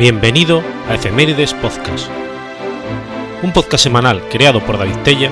[0.00, 2.08] Bienvenido a Efemérides Podcast,
[3.42, 5.30] un podcast semanal creado por David Tella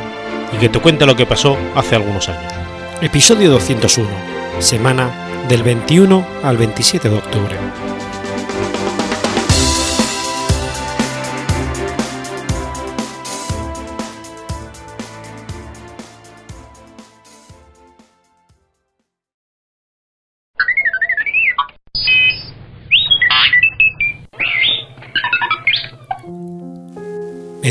[0.54, 2.52] y que te cuenta lo que pasó hace algunos años.
[3.00, 4.10] Episodio 201,
[4.58, 5.10] semana
[5.48, 7.56] del 21 al 27 de octubre.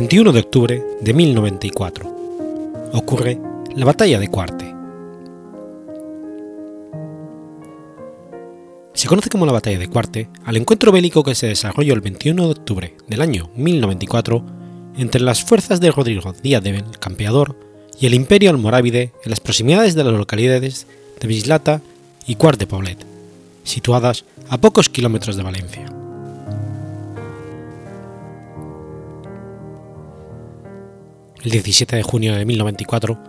[0.07, 2.89] 21 de octubre de 1094.
[2.93, 3.41] Ocurre
[3.75, 4.73] la batalla de Cuarte.
[8.93, 12.41] Se conoce como la batalla de Cuarte al encuentro bélico que se desarrolló el 21
[12.41, 14.45] de octubre del año 1094
[14.95, 17.59] entre las fuerzas de Rodrigo Díaz de Campeador
[17.99, 20.87] y el Imperio almorávide en las proximidades de las localidades
[21.19, 21.81] de Mislata
[22.25, 23.05] y Cuarte Poblet,
[23.65, 25.96] situadas a pocos kilómetros de Valencia.
[31.43, 33.19] El 17 de junio de 1094,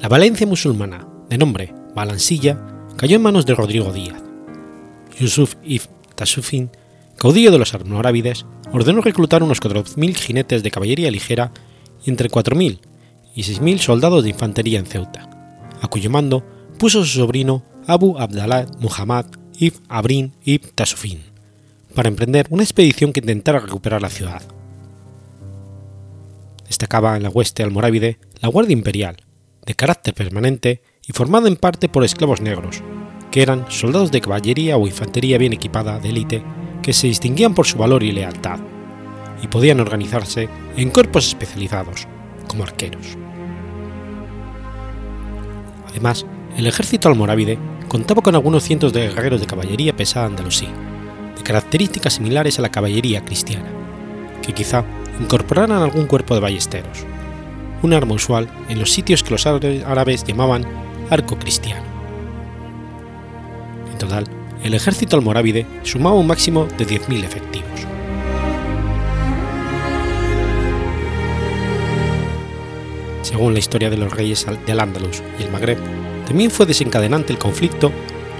[0.00, 2.58] la Valencia musulmana, de nombre Balansilla,
[2.96, 4.22] cayó en manos de Rodrigo Díaz.
[5.18, 6.70] Yusuf ibn Tasufin,
[7.16, 11.52] caudillo de los almorávides, ordenó reclutar unos 4.000 jinetes de caballería ligera
[12.04, 12.80] y entre 4.000
[13.34, 15.28] y 6.000 soldados de infantería en Ceuta,
[15.80, 16.44] a cuyo mando
[16.78, 19.26] puso su sobrino Abu Abdallah Muhammad
[19.58, 21.20] ibn Abrin ibn Tasufin,
[21.94, 24.42] para emprender una expedición que intentara recuperar la ciudad
[26.72, 29.16] destacaba en la hueste almorávide la Guardia Imperial,
[29.66, 32.82] de carácter permanente y formada en parte por esclavos negros,
[33.30, 36.42] que eran soldados de caballería o infantería bien equipada de élite
[36.82, 38.58] que se distinguían por su valor y lealtad,
[39.42, 42.08] y podían organizarse en cuerpos especializados,
[42.48, 43.18] como arqueros.
[45.90, 46.24] Además,
[46.56, 50.68] el ejército almorávide contaba con algunos cientos de guerreros de caballería pesada andalusí,
[51.36, 53.70] de características similares a la caballería cristiana,
[54.40, 54.84] que quizá
[55.20, 57.04] incorporaran algún cuerpo de ballesteros,
[57.82, 60.64] un arma usual en los sitios que los árabes llamaban
[61.10, 61.82] arco cristiano.
[63.90, 64.24] En total,
[64.62, 67.68] el ejército almorávide sumaba un máximo de 10.000 efectivos.
[73.22, 75.78] Según la historia de los reyes del Andalus y el Magreb,
[76.26, 77.92] también fue desencadenante el conflicto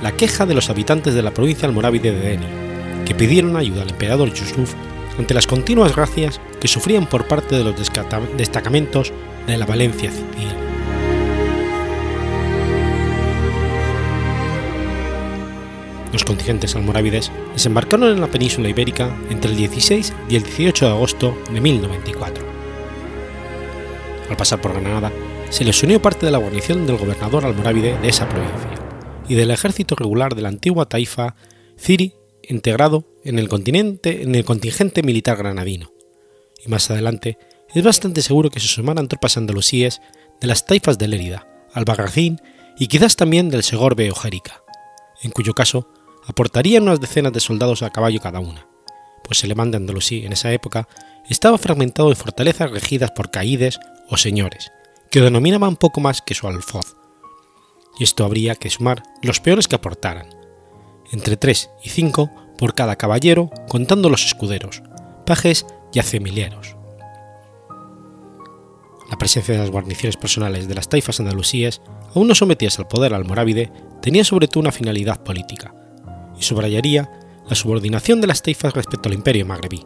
[0.02, 2.46] la queja de los habitantes de la provincia almorávide de Deni,
[3.06, 4.74] que pidieron ayuda al emperador Yusuf
[5.22, 7.76] ante las continuas gracias que sufrían por parte de los
[8.36, 9.12] destacamentos
[9.46, 10.48] de la Valencia civil.
[16.12, 20.90] Los contingentes almorávides desembarcaron en la península ibérica entre el 16 y el 18 de
[20.90, 22.44] agosto de 1094.
[24.28, 25.12] Al pasar por Granada,
[25.50, 28.70] se les unió parte de la guarnición del gobernador almorávide de esa provincia
[29.28, 31.36] y del ejército regular de la antigua taifa
[31.78, 32.12] Ciri
[32.48, 35.92] integrado en el, continente, en el contingente militar granadino,
[36.64, 37.38] y más adelante
[37.74, 40.00] es bastante seguro que se sumaran tropas andalusíes
[40.40, 42.40] de las taifas de Lérida, Albarracín
[42.78, 44.62] y quizás también del Segorbe o Jerica,
[45.22, 45.88] en cuyo caso
[46.26, 48.66] aportarían unas decenas de soldados a caballo cada una,
[49.24, 50.88] pues el Leván de Andalusí en esa época
[51.28, 54.72] estaba fragmentado en fortalezas regidas por caídes o señores,
[55.10, 56.96] que denominaban poco más que su alfoz,
[57.98, 60.28] y esto habría que sumar los peores que aportaran,
[61.12, 64.82] entre 3 y 5 por cada caballero contando los escuderos,
[65.26, 66.76] pajes y acemilieros.
[69.10, 71.82] La presencia de las guarniciones personales de las taifas andalusíes,
[72.14, 73.70] aún no sometidas al poder almorávide,
[74.00, 75.74] tenía sobre todo una finalidad política,
[76.38, 77.10] y subrayaría
[77.46, 79.84] la subordinación de las taifas respecto al imperio magrebí.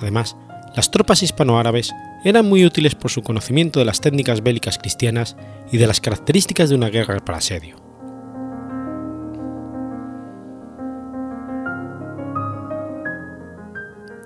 [0.00, 0.36] Además,
[0.74, 5.36] las tropas hispanoárabes eran muy útiles por su conocimiento de las técnicas bélicas cristianas
[5.72, 7.85] y de las características de una guerra para asedio.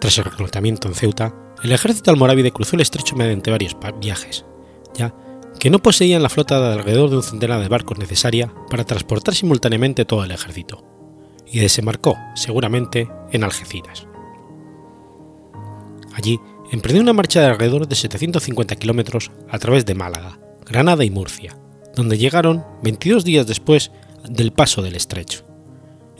[0.00, 4.46] Tras el reclutamiento en Ceuta, el ejército almorávide cruzó el estrecho mediante varios viajes,
[4.94, 5.14] ya
[5.58, 9.34] que no poseían la flota de alrededor de un centenar de barcos necesaria para transportar
[9.34, 10.82] simultáneamente todo el ejército,
[11.46, 14.06] y desembarcó, seguramente, en Algeciras.
[16.14, 16.40] Allí
[16.72, 21.58] emprendió una marcha de alrededor de 750 kilómetros a través de Málaga, Granada y Murcia,
[21.94, 23.90] donde llegaron 22 días después
[24.26, 25.44] del paso del estrecho,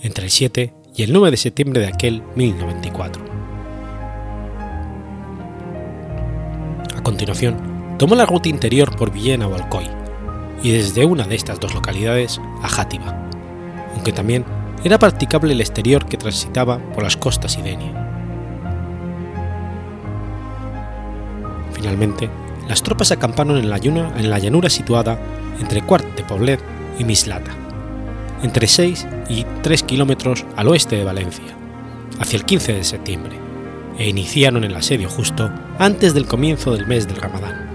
[0.03, 3.40] entre el 7 y el 9 de septiembre de aquel 1094.
[7.01, 7.57] A continuación,
[7.99, 9.89] tomó la ruta interior por Villena o Alcoy,
[10.63, 13.27] y desde una de estas dos localidades a Játiva,
[13.95, 14.45] aunque también
[14.85, 18.07] era practicable el exterior que transitaba por las costas y Denia.
[21.73, 22.29] Finalmente,
[22.69, 25.19] las tropas acamparon en la, en la llanura situada
[25.59, 26.61] entre Cuart de Poblet
[26.99, 27.53] y Mislata,
[28.43, 31.57] entre 6 y 3 kilómetros al oeste de Valencia,
[32.21, 33.50] hacia el 15 de septiembre,
[34.01, 37.69] e iniciaron el asedio justo antes del comienzo del mes del Ramadán,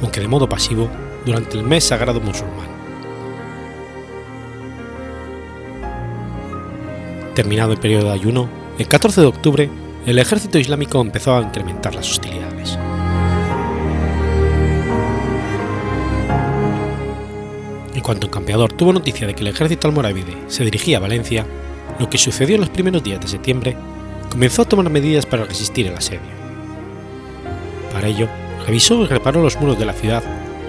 [0.00, 0.88] aunque de modo pasivo
[1.26, 2.68] durante el mes sagrado musulmán.
[7.34, 8.48] Terminado el periodo de ayuno,
[8.78, 9.70] el 14 de octubre,
[10.06, 12.78] el ejército islámico empezó a incrementar las hostilidades.
[17.94, 21.44] En cuanto el campeador tuvo noticia de que el ejército almorávide se dirigía a Valencia,
[21.98, 23.76] lo que sucedió en los primeros días de septiembre,
[24.30, 26.20] comenzó a tomar medidas para resistir el asedio.
[27.92, 28.28] Para ello,
[28.66, 30.22] revisó y reparó los muros de la ciudad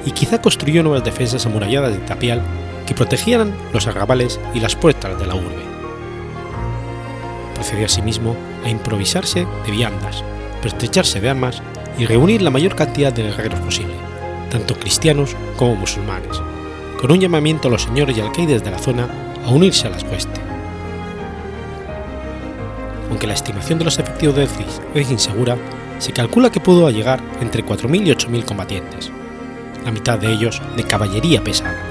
[0.05, 2.41] y quizá construyó nuevas defensas amuralladas de tapial
[2.85, 5.67] que protegieran los arrabales y las puertas de la urbe.
[7.53, 10.23] Procedió asimismo a improvisarse de viandas,
[10.61, 11.61] pertrecharse de armas
[11.97, 13.95] y reunir la mayor cantidad de guerreros posible,
[14.49, 16.41] tanto cristianos como musulmanes,
[17.01, 19.09] con un llamamiento a los señores y alcaides de la zona
[19.45, 20.46] a unirse a las huestes.
[23.17, 25.57] Aunque la estimación de los efectivos de CIS es insegura,
[25.97, 29.11] se calcula que pudo llegar entre 4.000 y 8.000 combatientes,
[29.83, 31.81] la mitad de ellos de caballería pesada,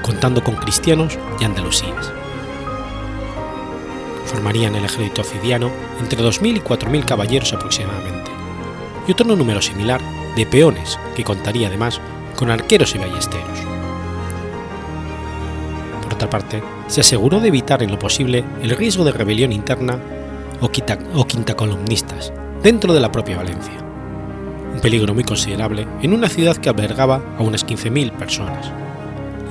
[0.00, 2.12] contando con cristianos y andalusíes.
[4.26, 8.30] Formarían el ejército cidiano entre 2.000 y 4.000 caballeros aproximadamente,
[9.08, 10.00] y otro número similar
[10.36, 12.00] de peones que contaría además
[12.36, 13.58] con arqueros y ballesteros.
[16.00, 19.98] Por otra parte, se aseguró de evitar en lo posible el riesgo de rebelión interna
[20.60, 21.26] o, quita, o
[22.62, 23.74] dentro de la propia Valencia,
[24.72, 28.70] un peligro muy considerable en una ciudad que albergaba a unas 15.000 personas,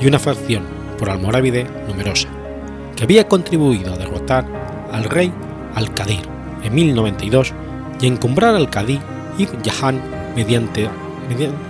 [0.01, 0.63] y una facción
[0.97, 2.29] por almorávide numerosa,
[2.95, 4.45] que había contribuido a derrotar
[4.91, 5.31] al rey
[5.75, 6.21] Al-Qadir
[6.63, 7.53] en 1092
[8.01, 8.99] y a encumbrar al Cadí
[9.37, 10.01] y Jahan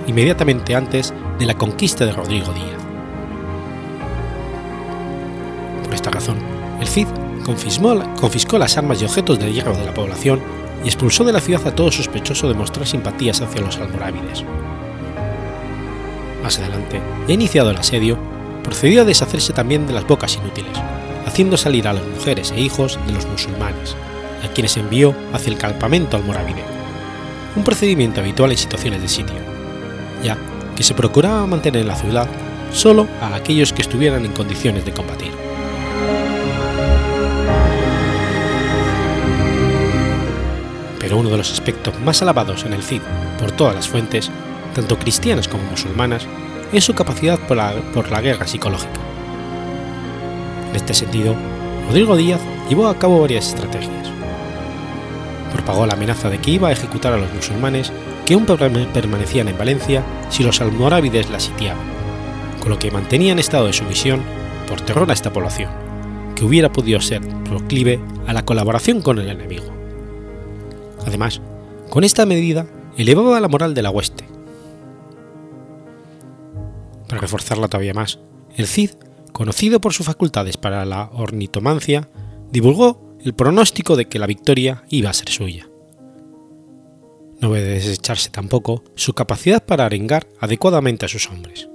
[0.07, 2.81] inmediatamente antes de la conquista de Rodrigo Díaz.
[5.83, 6.37] Por esta razón,
[6.79, 7.07] el Cid
[8.19, 10.41] confiscó, las armas y objetos de hierro de la población
[10.83, 14.43] y expulsó de la ciudad a todo sospechoso de mostrar simpatías hacia los almorávides.
[16.43, 18.17] Más adelante, ya iniciado el asedio,
[18.63, 20.77] procedió a deshacerse también de las bocas inútiles,
[21.25, 23.95] haciendo salir a las mujeres e hijos de los musulmanes,
[24.43, 26.63] a quienes envió hacia el campamento almorávide,
[27.55, 29.35] un procedimiento habitual en situaciones de sitio,
[30.23, 30.37] ya
[30.75, 32.27] que se procuraba mantener en la ciudad
[32.71, 35.48] solo a aquellos que estuvieran en condiciones de combatir.
[41.09, 43.01] Pero uno de los aspectos más alabados en el Cid
[43.39, 44.29] por todas las fuentes,
[44.75, 46.27] tanto cristianas como musulmanas,
[46.71, 49.01] es su capacidad por la, guerra psicológica.
[50.69, 51.33] En este sentido,
[51.87, 52.39] Rodrigo Díaz
[52.69, 54.07] llevó a cabo varias estrategias.
[55.51, 57.91] Propagó la amenaza de que iba a ejecutar a los musulmanes
[58.27, 61.87] que aún permanecían en Valencia si los almorávides la sitiaban,
[62.59, 64.21] con lo que mantenía en estado de sumisión
[64.67, 65.71] por terror a esta población,
[66.35, 69.78] que hubiera podido ser proclive a la colaboración con el enemigo.
[71.05, 71.41] Además,
[71.89, 72.67] con esta medida
[72.97, 74.25] elevaba la moral de la hueste.
[77.07, 78.19] Para reforzarla todavía más,
[78.55, 78.91] el Cid,
[79.31, 82.09] conocido por sus facultades para la ornitomancia,
[82.51, 85.67] divulgó el pronóstico de que la victoria iba a ser suya.
[87.39, 91.69] No debe desecharse tampoco su capacidad para arengar adecuadamente a sus hombres.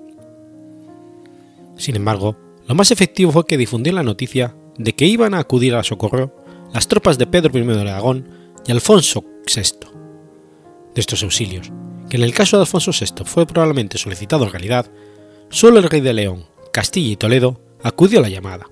[1.76, 2.36] Sin embargo,
[2.68, 6.34] lo más efectivo fue que difundió la noticia de que iban a acudir a socorro
[6.72, 8.28] las tropas de Pedro I de Aragón
[8.66, 9.88] y Alfonso VI.
[10.94, 11.70] De estos auxilios,
[12.08, 14.90] que en el caso de Alfonso VI fue probablemente solicitado en realidad,
[15.50, 18.66] solo el rey de León, Castilla y Toledo acudió a la llamada,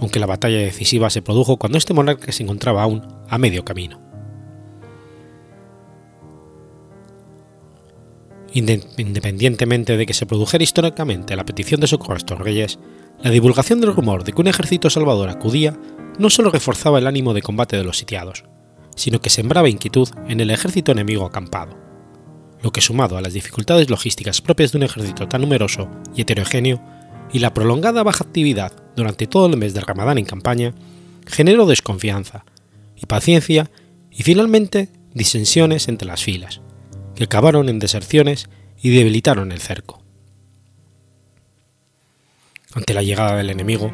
[0.00, 4.00] aunque la batalla decisiva se produjo cuando este monarca se encontraba aún a medio camino.
[8.52, 12.78] Independientemente de que se produjera históricamente la petición de socorro a estos reyes,
[13.22, 15.78] la divulgación del rumor de que un ejército salvador acudía
[16.18, 18.44] no solo reforzaba el ánimo de combate de los sitiados,
[18.96, 21.76] sino que sembraba inquietud en el ejército enemigo acampado,
[22.62, 26.82] lo que sumado a las dificultades logísticas propias de un ejército tan numeroso y heterogéneo,
[27.32, 30.74] y la prolongada baja actividad durante todo el mes de Ramadán en campaña,
[31.26, 32.44] generó desconfianza,
[32.96, 33.70] y paciencia
[34.10, 36.60] y finalmente disensiones entre las filas,
[37.14, 38.48] que acabaron en deserciones
[38.80, 40.02] y debilitaron el cerco.
[42.74, 43.92] Ante la llegada del enemigo,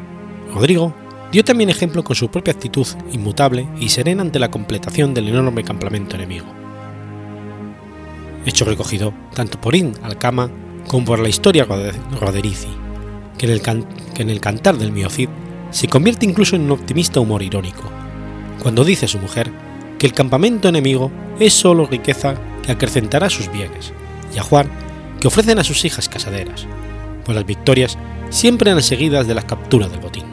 [0.53, 0.95] Rodrigo
[1.33, 5.63] dio también ejemplo con su propia actitud inmutable y serena ante la completación del enorme
[5.63, 6.45] campamento enemigo.
[8.45, 10.51] Hecho recogido tanto por Ibn al-Kama
[10.87, 12.67] como por la historia roderici,
[13.39, 15.27] que en, el cantar del Miocid
[15.71, 17.89] se convierte incluso en un optimista humor irónico,
[18.61, 19.51] cuando dice a su mujer
[19.97, 23.91] que el campamento enemigo es solo riqueza que acrecentará sus bienes,
[24.35, 24.69] y a Juan
[25.19, 26.67] que ofrecen a sus hijas casaderas,
[27.25, 27.97] pues las victorias
[28.29, 30.32] siempre eran seguidas de la captura del botín.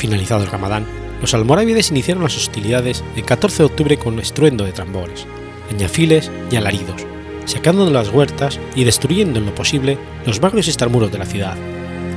[0.00, 0.86] Finalizado el Ramadán,
[1.20, 5.26] los almorávides iniciaron las hostilidades el 14 de octubre con estruendo de tambores,
[5.70, 7.04] añafiles y alaridos,
[7.44, 11.54] sacando de las huertas y destruyendo en lo posible los barrios extramuros de la ciudad,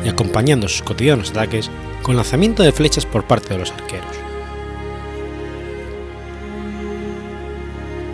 [0.05, 1.69] y acompañando sus cotidianos ataques
[2.03, 4.15] con lanzamiento de flechas por parte de los arqueros.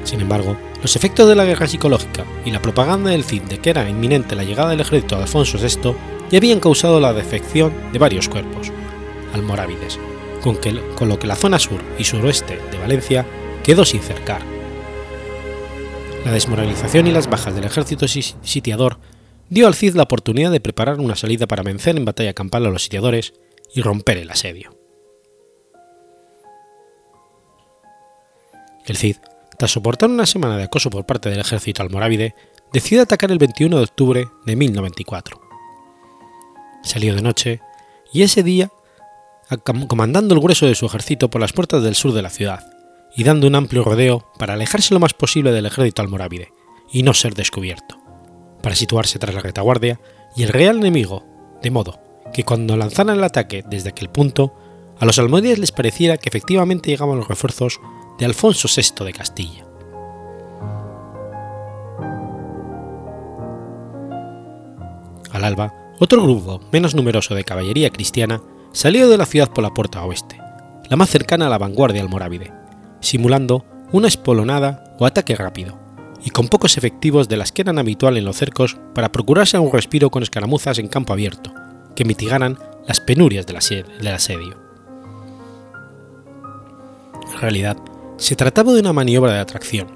[0.04, 3.70] Sin embargo, los efectos de la guerra psicológica y la propaganda del Cid de que
[3.70, 5.94] era inminente la llegada del ejército de Alfonso VI
[6.32, 8.72] ya habían causado la defección de varios cuerpos,
[9.34, 10.00] almorávides,
[10.42, 10.58] con,
[10.96, 13.26] con lo que la zona sur y suroeste de Valencia
[13.64, 14.42] quedó sin cercar.
[16.26, 19.00] La desmoralización y las bajas del ejército sitiador
[19.50, 22.70] dio al Cid la oportunidad de preparar una salida para vencer en batalla campal a
[22.70, 23.34] los sitiadores
[23.74, 24.76] y romper el asedio.
[28.86, 29.18] El Cid
[29.60, 32.34] tras soportar una semana de acoso por parte del ejército almorávide,
[32.72, 35.42] decidió atacar el 21 de octubre de 1094.
[36.82, 37.60] Salió de noche
[38.14, 38.72] y ese día
[39.58, 42.72] comandando el grueso de su ejército por las puertas del sur de la ciudad
[43.16, 46.52] y dando un amplio rodeo para alejarse lo más posible del ejército almorávide
[46.92, 47.98] y no ser descubierto,
[48.62, 50.00] para situarse tras la retaguardia
[50.36, 51.26] y el real enemigo,
[51.62, 52.00] de modo
[52.34, 54.54] que cuando lanzaran el ataque desde aquel punto,
[55.00, 57.80] a los almorávides les pareciera que efectivamente llegaban los refuerzos
[58.20, 59.66] de Alfonso VI de Castilla.
[65.32, 68.42] Al alba, otro grupo menos numeroso de caballería cristiana
[68.72, 70.40] salió de la ciudad por la puerta oeste,
[70.90, 72.52] la más cercana a la vanguardia almorávide,
[73.00, 75.80] simulando una espolonada o ataque rápido,
[76.24, 79.72] y con pocos efectivos de las que eran habitual en los cercos para procurarse un
[79.72, 81.54] respiro con escaramuzas en campo abierto,
[81.96, 82.58] que mitigaran
[82.88, 84.58] las penurias del asedio.
[87.32, 87.78] En realidad,
[88.18, 89.88] se trataba de una maniobra de atracción,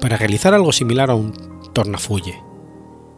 [0.00, 1.32] para realizar algo similar a un
[1.72, 2.40] tornafulle,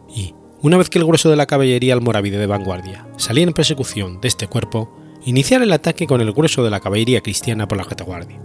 [0.09, 4.21] y, una vez que el grueso de la caballería almorávide de vanguardia salía en persecución
[4.21, 7.83] de este cuerpo, iniciar el ataque con el grueso de la caballería cristiana por la
[7.83, 8.39] retaguardia.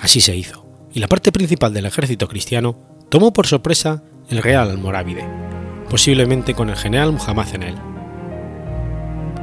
[0.00, 2.76] Así se hizo, y la parte principal del ejército cristiano
[3.08, 5.24] tomó por sorpresa el Real Almorávide,
[5.88, 7.74] posiblemente con el general Muhammad en él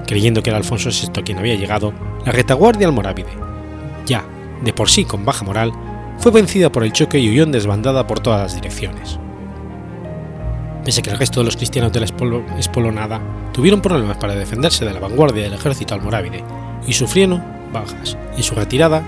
[0.08, 1.94] creyendo que era Alfonso VI quien había llegado,
[2.26, 3.30] la retaguardia almorávide,
[4.08, 4.26] ya
[4.64, 5.72] de por sí con baja moral,
[6.18, 9.20] fue vencida por el choque y huyó en desbandada por todas las direcciones.
[10.84, 12.06] Pese a que el resto de los cristianos de la
[12.58, 13.22] espolonada
[13.52, 16.44] tuvieron problemas para defenderse de la vanguardia del ejército almorávide
[16.88, 17.44] y sufrieron
[17.74, 18.18] bajas.
[18.36, 19.04] En su retirada,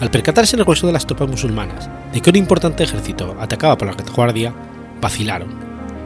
[0.00, 3.88] al percatarse el grueso de las tropas musulmanas de que un importante ejército atacaba por
[3.88, 4.52] la retaguardia,
[5.00, 5.48] vacilaron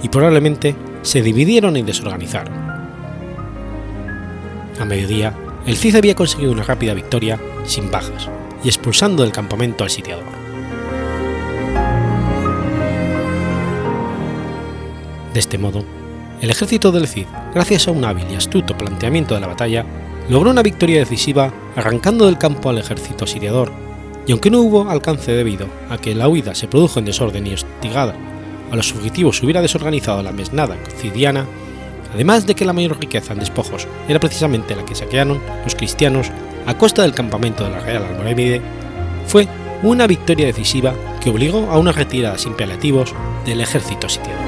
[0.02, 2.54] y probablemente se dividieron y desorganizaron.
[4.80, 5.34] A mediodía,
[5.66, 8.28] el Cid había conseguido una rápida victoria, sin bajas,
[8.64, 10.24] y expulsando del campamento al sitiador.
[15.32, 15.84] De este modo,
[16.40, 19.86] el ejército del Cid, gracias a un hábil y astuto planteamiento de la batalla,
[20.28, 23.72] logró una victoria decisiva arrancando del campo al ejército sitiador,
[24.26, 27.54] y aunque no hubo alcance debido a que la huida se produjo en desorden y
[27.54, 28.14] hostigada
[28.72, 31.46] a los fugitivos hubiera desorganizado la mesnada cidiana,
[32.14, 36.30] además de que la mayor riqueza en despojos era precisamente la que saquearon los cristianos
[36.66, 38.60] a costa del campamento de la Real Almorávide,
[39.26, 39.48] fue
[39.82, 43.14] una victoria decisiva que obligó a una retirada sin paliativos
[43.44, 44.40] del ejército sitiador.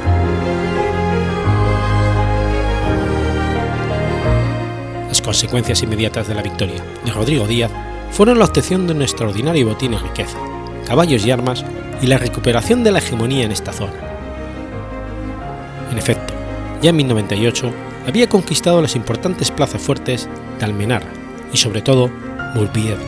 [5.09, 7.71] Las consecuencias inmediatas de la victoria de Rodrigo Díaz
[8.11, 10.38] fueron la obtención de un extraordinario botín de riqueza,
[10.87, 11.64] caballos y armas
[12.00, 13.94] y la recuperación de la hegemonía en esta zona.
[15.90, 16.35] En efecto,
[16.83, 17.73] ya en 1098
[18.06, 20.28] había conquistado las importantes plazas fuertes
[20.59, 21.24] de Almenara
[21.54, 22.11] y sobre todo
[22.54, 23.00] Mulpiedra.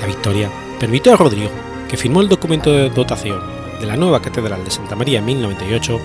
[0.00, 1.50] La victoria permitió a Rodrigo,
[1.88, 3.40] que firmó el documento de dotación
[3.80, 5.98] de la nueva Catedral de Santa María en 1098,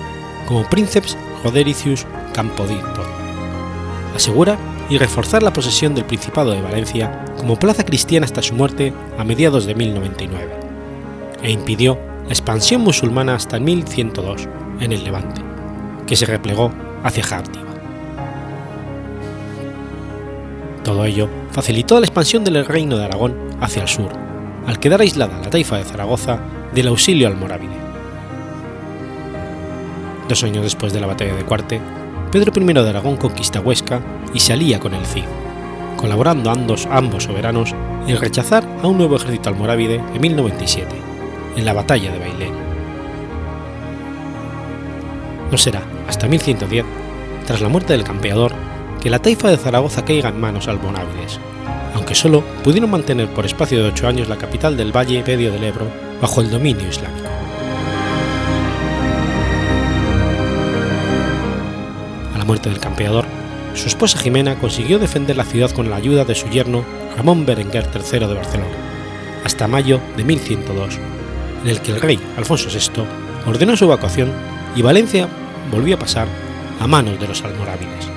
[0.46, 3.06] como Princeps Rodericius Campodictor,
[4.14, 8.92] asegurar y reforzar la posesión del Principado de Valencia como plaza cristiana hasta su muerte
[9.18, 10.60] a mediados de 1099
[11.42, 14.48] e impidió la expansión musulmana hasta 1102
[14.80, 15.42] en el Levante,
[16.06, 17.64] que se replegó hacia Jártiva.
[20.82, 24.10] Todo ello facilitó la expansión del reino de Aragón hacia el sur,
[24.66, 26.38] al quedar aislada la taifa de Zaragoza
[26.74, 27.72] del auxilio almorávide.
[30.28, 31.80] Dos años después de la batalla de Cuarte,
[32.30, 34.00] Pedro I de Aragón conquista Huesca
[34.34, 35.24] y se alía con el Cid,
[35.96, 37.74] colaborando ambos, ambos soberanos
[38.06, 40.94] en rechazar a un nuevo ejército almorávide en 1097
[41.56, 42.52] en la batalla de Bailén.
[45.50, 45.82] No será
[46.14, 46.84] hasta 1110,
[47.44, 48.52] tras la muerte del campeador,
[49.02, 51.40] que la taifa de Zaragoza caiga en manos almonáviles,
[51.92, 55.64] aunque solo pudieron mantener por espacio de ocho años la capital del valle medio del
[55.64, 55.88] Ebro
[56.22, 57.26] bajo el dominio islámico.
[62.32, 63.24] A la muerte del campeador,
[63.74, 66.84] su esposa Jimena consiguió defender la ciudad con la ayuda de su yerno
[67.16, 68.76] Ramón Berenguer III de Barcelona,
[69.44, 70.96] hasta mayo de 1102,
[71.64, 73.02] en el que el rey Alfonso VI
[73.46, 74.30] ordenó su evacuación
[74.76, 75.28] y Valencia
[75.70, 76.28] volvió a pasar
[76.80, 78.13] a manos de los almorávides.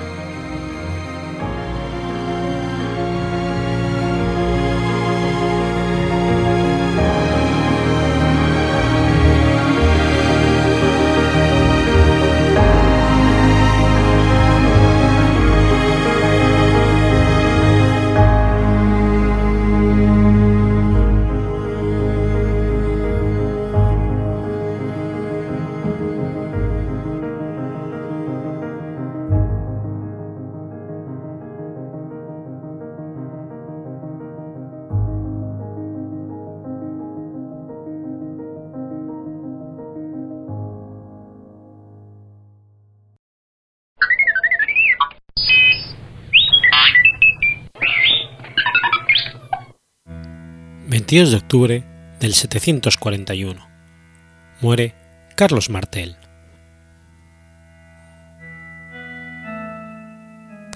[51.08, 51.84] 22 de octubre
[52.20, 53.66] del 741.
[54.60, 54.94] Muere
[55.36, 56.16] Carlos Martel.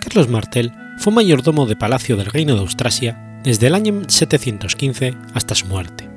[0.00, 5.54] Carlos Martel fue mayordomo de palacio del Reino de Austrasia desde el año 715 hasta
[5.54, 6.08] su muerte.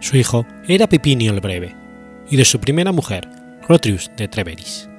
[0.00, 1.76] Su hijo era Pipinio el Breve,
[2.28, 3.28] y de su primera mujer,
[3.68, 4.90] Rotrius de Treveris.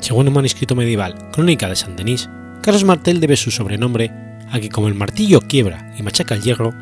[0.00, 2.28] Según un manuscrito medieval, Crónica de San Denis,
[2.60, 6.72] Carlos Martel debe su sobrenombre a que como el martillo quiebra y machaca el hierro,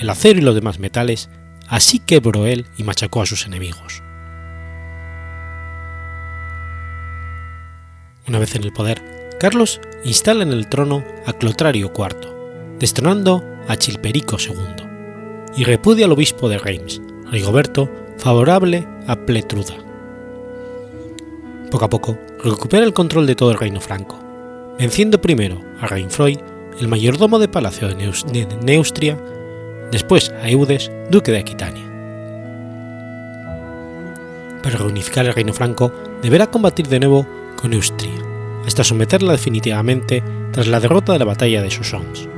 [0.00, 1.30] el acero y los demás metales,
[1.68, 4.02] así quebró él y machacó a sus enemigos.
[8.26, 9.02] Una vez en el poder,
[9.38, 14.86] Carlos instala en el trono a Clotario IV, destronando a Chilperico II,
[15.56, 19.74] y repudia al obispo de Reims, Rigoberto, favorable a Pletruda.
[21.70, 24.18] Poco a poco recupera el control de todo el reino franco,
[24.78, 26.38] venciendo primero a Reinfroy
[26.78, 29.18] el mayordomo de palacio de, Neustria,
[29.90, 31.84] después a Eudes, duque de Aquitania.
[34.62, 37.26] Para reunificar el reino franco, deberá combatir de nuevo
[37.60, 38.14] con Neustria,
[38.66, 42.28] hasta someterla definitivamente tras la derrota de la batalla de Soissons.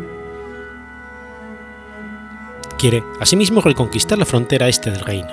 [2.78, 5.28] Quiere asimismo reconquistar la frontera este del reino.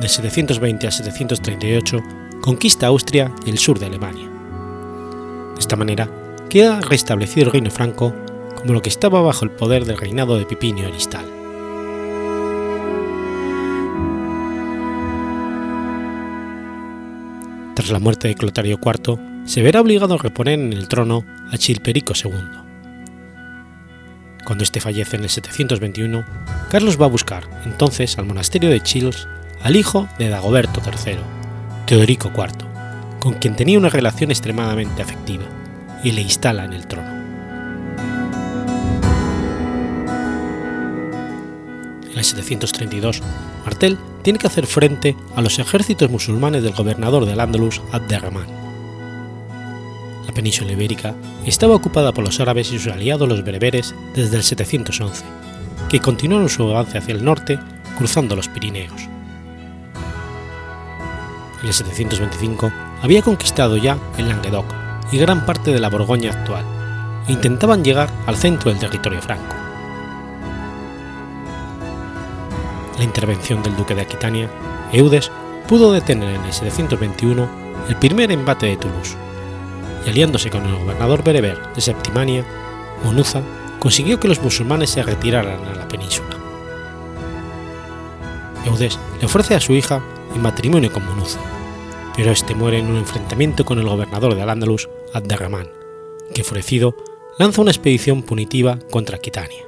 [0.00, 2.02] De 720 a 738
[2.40, 4.28] conquista Austria y el sur de Alemania.
[5.54, 6.08] De esta manera
[6.50, 8.12] queda restablecido el reino franco
[8.56, 11.24] como lo que estaba bajo el poder del reinado de Pipinio Aristal.
[17.74, 21.56] Tras la muerte de Clotario IV, se verá obligado a reponer en el trono a
[21.56, 22.32] Chilperico II.
[24.44, 26.24] Cuando este fallece en el 721,
[26.68, 29.28] Carlos va a buscar entonces al monasterio de Chils
[29.62, 31.18] al hijo de Dagoberto III,
[31.86, 32.66] Teodorico IV,
[33.20, 35.59] con quien tenía una relación extremadamente afectiva
[36.02, 37.08] y le instala en el trono.
[42.10, 43.22] En el 732,
[43.64, 48.46] Martel tiene que hacer frente a los ejércitos musulmanes del gobernador del Andalus, Abderrahman.
[50.26, 54.42] La península ibérica estaba ocupada por los árabes y sus aliados los bereberes desde el
[54.42, 55.24] 711,
[55.88, 57.58] que continuaron su avance hacia el norte
[57.96, 59.08] cruzando los Pirineos.
[61.62, 64.79] En el 725 había conquistado ya el Languedoc,
[65.12, 66.64] y gran parte de la Borgoña actual,
[67.26, 69.54] e intentaban llegar al centro del territorio franco.
[72.98, 74.50] La intervención del duque de Aquitania,
[74.92, 75.30] Eudes,
[75.66, 77.48] pudo detener en el 721
[77.88, 79.16] el primer embate de Toulouse,
[80.06, 82.44] y aliándose con el gobernador bereber de Septimania,
[83.04, 83.42] Monuza
[83.78, 86.36] consiguió que los musulmanes se retiraran a la península.
[88.66, 90.00] Eudes le ofrece a su hija
[90.34, 91.40] en matrimonio con Monuza,
[92.20, 95.70] pero este muere en un enfrentamiento con el gobernador de Al-Ándalus, Abderrahman,
[96.34, 96.94] que enfurecido
[97.38, 99.64] lanza una expedición punitiva contra Aquitania.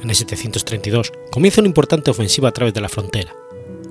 [0.00, 3.34] En el 732 comienza una importante ofensiva a través de la frontera,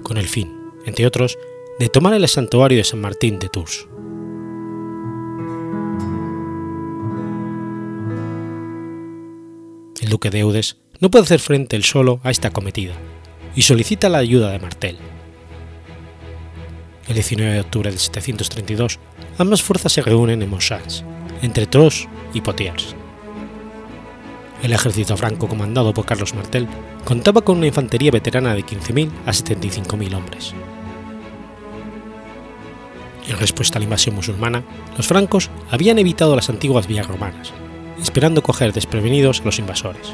[0.02, 1.38] con el fin, entre otros,
[1.80, 3.90] de tomar el santuario de San Martín de Tours.
[10.00, 12.94] El duque de Eudes no puede hacer frente él solo a esta cometida
[13.54, 14.98] y solicita la ayuda de Martel,
[17.10, 19.00] el 19 de octubre del 732,
[19.38, 20.88] ambas fuerzas se reúnen en Montchalin,
[21.42, 22.96] entre Tros y Potiers.
[24.64, 26.68] El ejército franco comandado por Carlos Martel
[27.04, 30.54] contaba con una infantería veterana de 15.000 a 75.000 hombres.
[33.28, 34.64] En respuesta a la invasión musulmana,
[34.96, 37.54] los francos habían evitado las antiguas vías romanas
[38.02, 40.14] esperando coger desprevenidos a los invasores.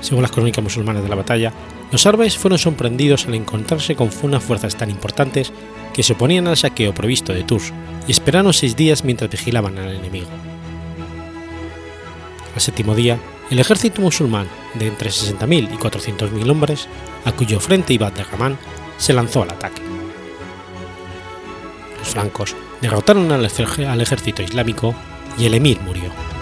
[0.00, 1.52] Según las crónicas musulmanas de la batalla,
[1.94, 5.52] los árabes fueron sorprendidos al encontrarse con unas fuerzas tan importantes
[5.92, 7.72] que se oponían al saqueo previsto de Tours
[8.08, 10.26] y esperaron seis días mientras vigilaban al enemigo.
[12.52, 13.16] Al séptimo día,
[13.48, 16.88] el ejército musulmán de entre 60.000 y 400.000 hombres,
[17.24, 18.58] a cuyo frente iba de Rahman,
[18.98, 19.80] se lanzó al ataque.
[22.00, 24.96] Los francos derrotaron al ejército islámico
[25.38, 26.33] y el emir murió.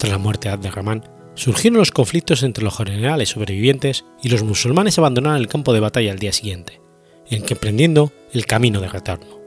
[0.00, 4.98] Tras la muerte de Abderrahman, surgieron los conflictos entre los generales sobrevivientes y los musulmanes
[4.98, 6.80] abandonaron el campo de batalla al día siguiente,
[7.28, 9.38] en que emprendiendo el camino de retorno.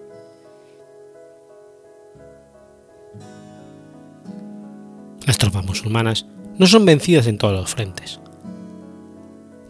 [5.25, 6.27] Las tropas musulmanas
[6.59, 8.19] no son vencidas en todos los frentes.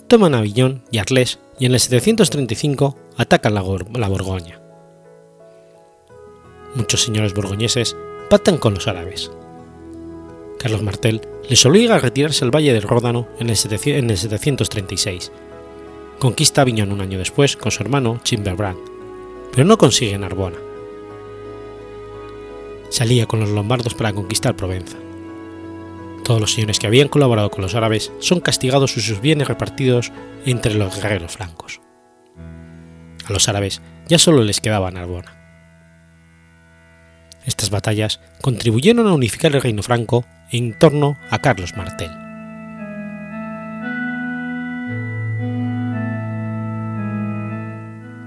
[0.10, 4.60] Toman Avillón y Arles y en el 735 atacan la, la Borgoña.
[6.76, 7.96] Muchos señores borgoñeses
[8.30, 9.32] pactan con los árabes.
[10.64, 15.30] Carlos Martel les obliga a retirarse al valle del Ródano en el, 736.
[16.20, 18.80] Conquista Aviñón un año después con su hermano Chimberbrand,
[19.52, 20.56] pero no consigue Narbona.
[22.88, 24.96] Salía con los lombardos para conquistar Provenza.
[26.24, 30.14] Todos los señores que habían colaborado con los árabes son castigados y sus bienes repartidos
[30.46, 31.82] entre los guerreros francos.
[33.26, 35.44] A los árabes ya solo les quedaba Narbona.
[37.46, 42.12] Estas batallas contribuyeron a unificar el reino franco en torno a Carlos Martel.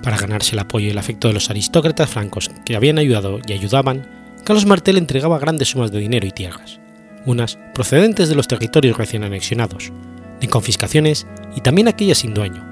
[0.03, 3.53] Para ganarse el apoyo y el afecto de los aristócratas francos que habían ayudado y
[3.53, 4.07] ayudaban,
[4.45, 6.81] Carlos Martel entregaba grandes sumas de dinero y tierras,
[7.25, 9.93] unas procedentes de los territorios recién anexionados,
[10.41, 12.65] de confiscaciones y también aquellas sin dueño.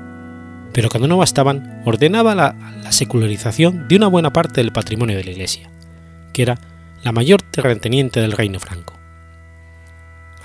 [0.73, 5.25] Pero cuando no bastaban, ordenaba la, la secularización de una buena parte del patrimonio de
[5.25, 5.71] la Iglesia,
[6.33, 6.59] que era
[7.05, 8.94] la mayor terrateniente del reino franco.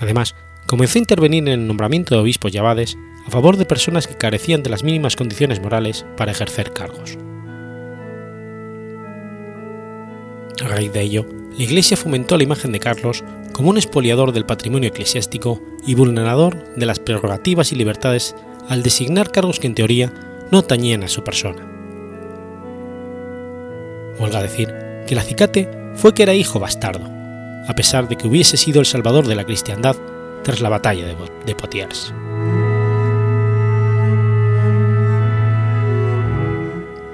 [0.00, 0.34] Además,
[0.66, 4.16] comenzó a intervenir en el nombramiento de obispos y abades a favor de personas que
[4.16, 7.18] carecían de las mínimas condiciones morales para ejercer cargos.
[10.64, 14.46] A raíz de ello, la Iglesia fomentó la imagen de Carlos como un expoliador del
[14.46, 18.34] patrimonio eclesiástico y vulnerador de las prerrogativas y libertades
[18.68, 20.12] al designar cargos que en teoría
[20.50, 21.66] no tañían a su persona.
[24.18, 24.68] Huelga decir
[25.06, 27.19] que el acicate fue que era hijo bastardo,
[27.70, 29.94] a pesar de que hubiese sido el salvador de la cristiandad
[30.42, 32.12] tras la batalla de Poitiers.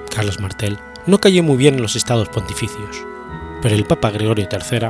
[0.09, 3.05] Carlos Martel no cayó muy bien en los estados pontificios,
[3.61, 4.87] pero el Papa Gregorio III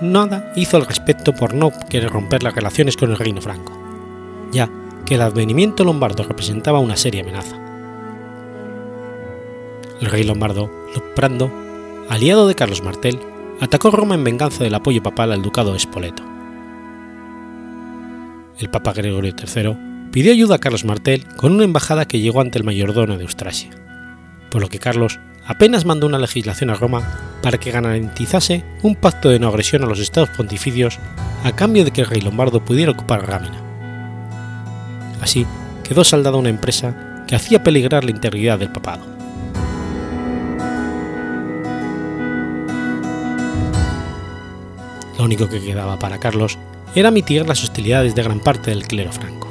[0.00, 3.72] nada hizo al respecto por no querer romper las relaciones con el reino franco,
[4.50, 4.68] ya
[5.06, 7.56] que el advenimiento lombardo representaba una seria amenaza.
[10.00, 11.52] El rey lombardo, Luprando,
[12.08, 13.20] aliado de Carlos Martel,
[13.60, 16.22] atacó Roma en venganza del apoyo papal al ducado de Spoleto.
[18.58, 22.58] El Papa Gregorio III pidió ayuda a Carlos Martel con una embajada que llegó ante
[22.58, 23.70] el mayordomo de Austrasia,
[24.50, 27.02] por lo que Carlos apenas mandó una legislación a Roma
[27.42, 30.98] para que garantizase un pacto de no agresión a los estados pontificios
[31.44, 33.62] a cambio de que el rey lombardo pudiera ocupar Rámina.
[35.20, 35.46] Así
[35.84, 39.17] quedó saldada una empresa que hacía peligrar la integridad del papado.
[45.18, 46.58] Lo único que quedaba para Carlos
[46.94, 49.48] era mitigar las hostilidades de gran parte del clero franco.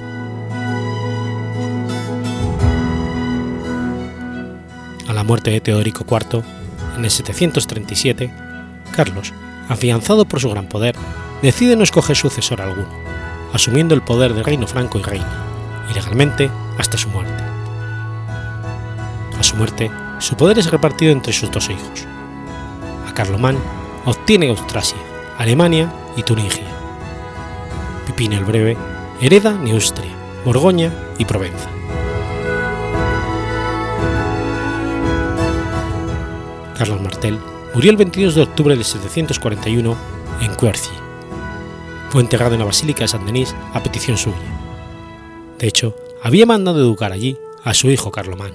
[5.08, 6.42] A la muerte de Teodorico IV,
[6.96, 8.32] en el 737,
[8.96, 9.34] Carlos,
[9.68, 10.96] afianzado por su gran poder,
[11.42, 12.90] decide no escoger sucesor alguno,
[13.52, 15.44] asumiendo el poder del reino franco y reina,
[15.92, 17.44] ilegalmente hasta su muerte.
[19.38, 22.06] A su muerte, su poder es repartido entre sus dos hijos.
[23.08, 23.58] A Carlomán
[24.06, 24.98] obtiene Austrasia,
[25.38, 26.66] Alemania y Turingia.
[28.08, 28.76] Pipino el Breve
[29.22, 30.12] hereda Neustria,
[30.44, 31.70] Borgoña y Provenza.
[36.76, 37.40] Carlos Martel
[37.76, 39.98] murió el 22 de octubre de 741
[40.42, 40.90] en Quercy.
[42.10, 44.38] Fue enterrado en la Basílica de Saint-Denis a petición suya.
[45.60, 48.54] De hecho, había mandado educar allí a su hijo Carlomán.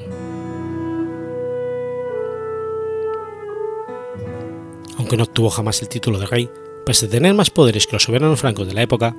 [4.98, 6.50] Aunque no obtuvo jamás el título de rey,
[6.84, 9.16] pese a tener más poderes que los soberanos francos de la época,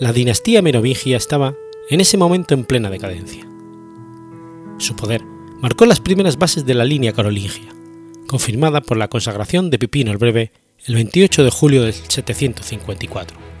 [0.00, 1.54] la dinastía merovingia estaba
[1.90, 3.46] en ese momento en plena decadencia.
[4.78, 5.22] Su poder
[5.60, 7.74] marcó las primeras bases de la línea carolingia,
[8.26, 10.52] confirmada por la consagración de Pipino el Breve
[10.86, 13.57] el 28 de julio del 754.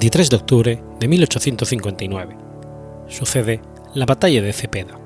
[0.00, 2.34] 23 de octubre de 1859.
[3.06, 3.60] Sucede
[3.92, 4.98] la batalla de Cepeda.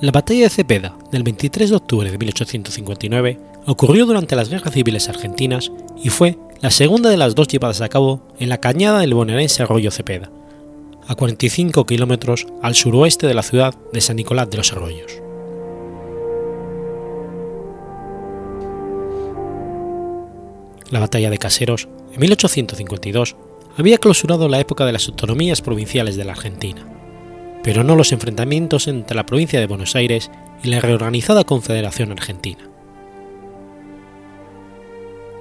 [0.00, 5.08] La batalla de Cepeda del 23 de octubre de 1859 ocurrió durante las guerras civiles
[5.08, 5.70] argentinas
[6.02, 9.62] y fue la segunda de las dos llevadas a cabo en la cañada del bonaerense
[9.62, 10.32] Arroyo Cepeda,
[11.06, 15.22] a 45 kilómetros al suroeste de la ciudad de San Nicolás de los Arroyos.
[20.92, 23.34] La batalla de Caseros, en 1852,
[23.76, 26.86] había clausurado la época de las autonomías provinciales de la Argentina
[27.62, 30.30] pero no los enfrentamientos entre la provincia de Buenos Aires
[30.62, 32.68] y la reorganizada Confederación Argentina.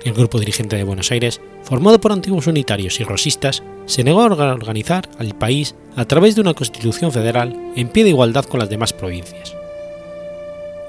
[0.03, 4.25] El grupo dirigente de Buenos Aires, formado por antiguos unitarios y rosistas, se negó a
[4.25, 8.69] organizar al país a través de una constitución federal en pie de igualdad con las
[8.69, 9.55] demás provincias.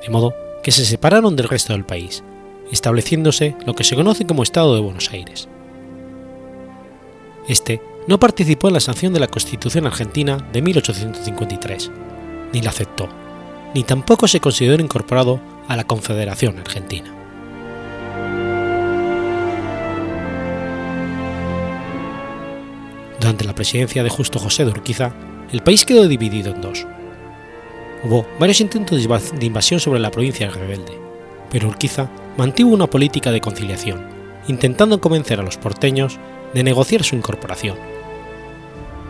[0.03, 2.23] De modo que se separaron del resto del país,
[2.73, 5.49] estableciéndose lo que se conoce como Estado de Buenos Aires.
[7.47, 11.91] Este no participó en la sanción de la Constitución argentina de 1853,
[12.53, 13.09] ni la aceptó,
[13.75, 17.15] ni tampoco se consideró incorporado a la Confederación Argentina.
[23.21, 25.15] Durante la presidencia de Justo José de Urquiza,
[25.53, 26.87] el país quedó dividido en dos.
[28.03, 30.99] Hubo varios intentos de invasión sobre la provincia rebelde,
[31.49, 34.07] pero Urquiza mantuvo una política de conciliación,
[34.49, 36.19] intentando convencer a los porteños
[36.55, 37.77] de negociar su incorporación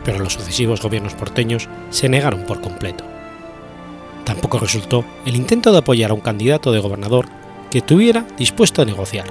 [0.05, 3.05] pero los sucesivos gobiernos porteños se negaron por completo.
[4.25, 7.27] Tampoco resultó el intento de apoyar a un candidato de gobernador
[7.71, 9.27] que estuviera dispuesto a negociar,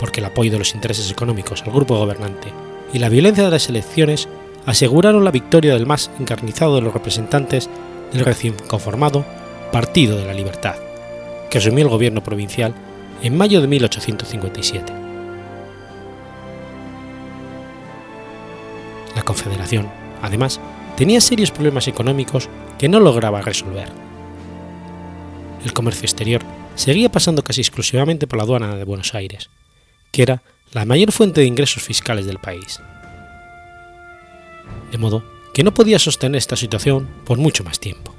[0.00, 2.52] porque el apoyo de los intereses económicos al grupo gobernante
[2.92, 4.28] y la violencia de las elecciones
[4.64, 7.68] aseguraron la victoria del más encarnizado de los representantes
[8.12, 9.24] del recién conformado
[9.72, 10.76] Partido de la Libertad,
[11.50, 12.74] que asumió el gobierno provincial
[13.22, 14.92] en mayo de 1857.
[19.14, 19.88] La Confederación,
[20.22, 20.60] además,
[20.96, 22.48] tenía serios problemas económicos
[22.78, 23.88] que no lograba resolver.
[25.64, 26.42] El comercio exterior
[26.74, 29.50] seguía pasando casi exclusivamente por la aduana de Buenos Aires,
[30.12, 32.80] que era la mayor fuente de ingresos fiscales del país.
[34.92, 35.24] De modo
[35.54, 38.14] que no podía sostener esta situación por mucho más tiempo.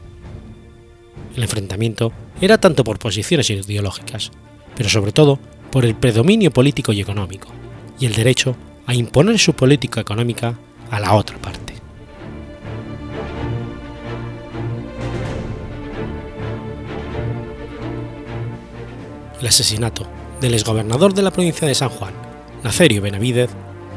[1.35, 4.31] El enfrentamiento era tanto por posiciones ideológicas,
[4.77, 5.39] pero sobre todo
[5.71, 7.49] por el predominio político y económico,
[7.99, 10.57] y el derecho a imponer su política económica
[10.91, 11.73] a la otra parte.
[19.41, 20.07] El asesinato
[20.39, 22.13] del exgobernador de la provincia de San Juan,
[22.63, 23.49] Nacerio Benavidez,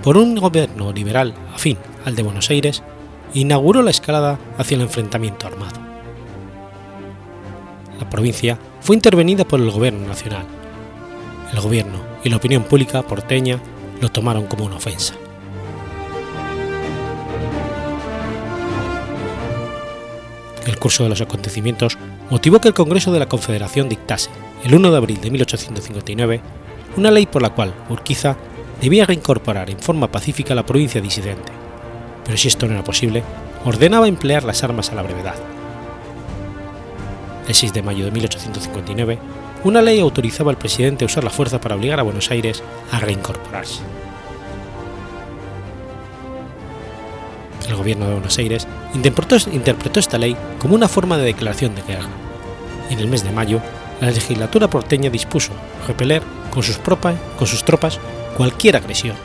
[0.02, 2.82] por un gobierno liberal afín al de Buenos Aires,
[3.34, 5.78] inauguró la escalada hacia el enfrentamiento armado.
[7.98, 10.59] La provincia fue intervenida por el gobierno nacional.
[11.52, 13.58] El gobierno y la opinión pública porteña
[14.00, 15.14] lo tomaron como una ofensa.
[20.66, 21.98] El curso de los acontecimientos
[22.30, 24.30] motivó que el Congreso de la Confederación dictase,
[24.64, 26.40] el 1 de abril de 1859,
[26.96, 28.36] una ley por la cual Urquiza
[28.80, 31.52] debía reincorporar en forma pacífica la provincia disidente,
[32.24, 33.22] pero si esto no era posible,
[33.64, 35.34] ordenaba emplear las armas a la brevedad.
[37.48, 39.18] El 6 de mayo de 1859,
[39.64, 43.00] una ley autorizaba al presidente a usar la fuerza para obligar a Buenos Aires a
[43.00, 43.82] reincorporarse.
[47.70, 52.08] el gobierno de Buenos Aires interpretó, esta ley como una forma de declaración de guerra,
[52.90, 53.60] en el mes de mayo
[54.00, 55.52] la legislatura porteña dispuso
[55.86, 57.98] repeler con sus, con sus tropas
[58.36, 59.16] cualquier agresión.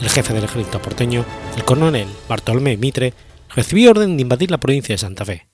[0.00, 1.24] El jefe del ejército porteño,
[1.56, 3.14] el coronel Bartolomé Mitre,
[3.54, 5.46] recibió orden de invadir la provincia de Santa Fe,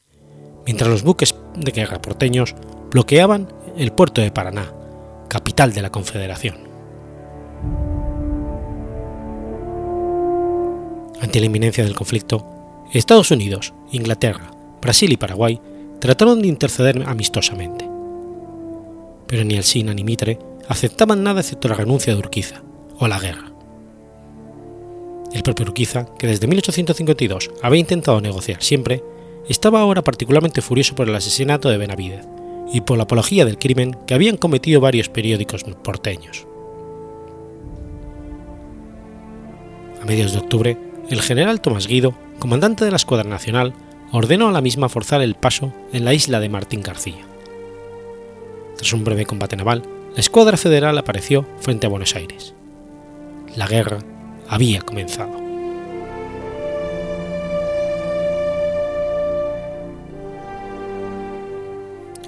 [0.64, 2.55] mientras los buques de guerra porteños
[2.92, 4.70] bloqueaban el puerto de Paraná,
[5.28, 6.59] capital de la Confederación.
[11.20, 12.46] Ante la inminencia del conflicto,
[12.92, 14.50] Estados Unidos, Inglaterra,
[14.83, 15.59] Brasil y Paraguay
[16.00, 17.88] trataron de interceder amistosamente.
[19.26, 22.62] Pero ni Alsina ni Mitre aceptaban nada excepto la renuncia de Urquiza
[22.98, 23.52] o la guerra.
[25.33, 29.02] El propio Urquiza, que desde 1852 había intentado negociar siempre,
[29.48, 32.26] estaba ahora particularmente furioso por el asesinato de Benavidez
[32.72, 36.46] y por la apología del crimen que habían cometido varios periódicos porteños.
[40.00, 43.74] A mediados de octubre, el general Tomás Guido, comandante de la Escuadra Nacional,
[44.11, 47.24] ordenó a la misma forzar el paso en la isla de Martín García.
[48.76, 49.82] Tras un breve combate naval,
[50.14, 52.54] la Escuadra Federal apareció frente a Buenos Aires.
[53.56, 53.98] La guerra
[54.48, 55.41] había comenzado.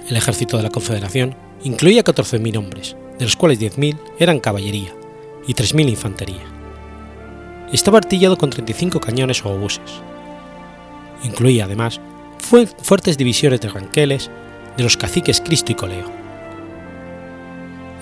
[0.07, 4.93] El ejército de la Confederación incluía 14.000 hombres, de los cuales 10.000 eran caballería
[5.47, 6.43] y 3.000 infantería.
[7.73, 10.01] Estaba artillado con 35 cañones o obuses.
[11.23, 11.99] Incluía además
[12.37, 14.29] fuertes divisiones de ranqueles
[14.77, 16.11] de los caciques Cristo y Coleo.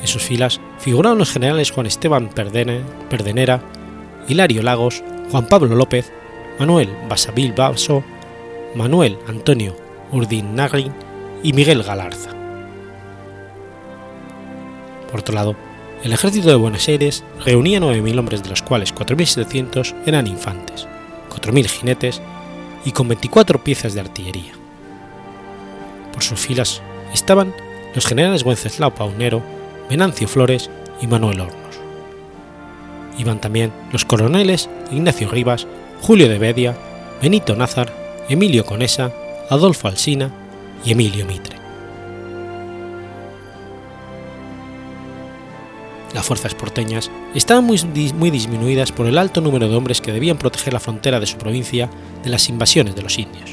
[0.01, 3.61] En sus filas figuraron los generales Juan Esteban Perdenera,
[4.27, 6.11] Hilario Lagos, Juan Pablo López,
[6.59, 8.03] Manuel Basabil Baso,
[8.75, 9.77] Manuel Antonio
[10.11, 10.91] Urdin-Nagrin
[11.43, 12.31] y Miguel Galarza.
[15.11, 15.55] Por otro lado,
[16.03, 20.87] el ejército de Buenos Aires reunía 9.000 hombres de los cuales 4.700 eran infantes,
[21.29, 22.21] 4.000 jinetes
[22.83, 24.53] y con 24 piezas de artillería.
[26.11, 26.81] Por sus filas
[27.13, 27.53] estaban
[27.93, 29.43] los generales Wenceslao Paunero,
[29.89, 30.69] Venancio Flores
[31.01, 31.79] y Manuel Hornos.
[33.17, 35.67] Iban también los coroneles Ignacio Rivas,
[36.01, 36.75] Julio de Bedia,
[37.21, 37.93] Benito Nazar,
[38.27, 39.11] Emilio Conesa,
[39.49, 40.42] Adolfo Alsina
[40.85, 41.57] y Emilio Mitre.
[46.13, 47.81] Las fuerzas porteñas estaban muy,
[48.13, 51.37] muy, disminuidas por el alto número de hombres que debían proteger la frontera de su
[51.37, 51.89] provincia
[52.23, 53.51] de las invasiones de los indios.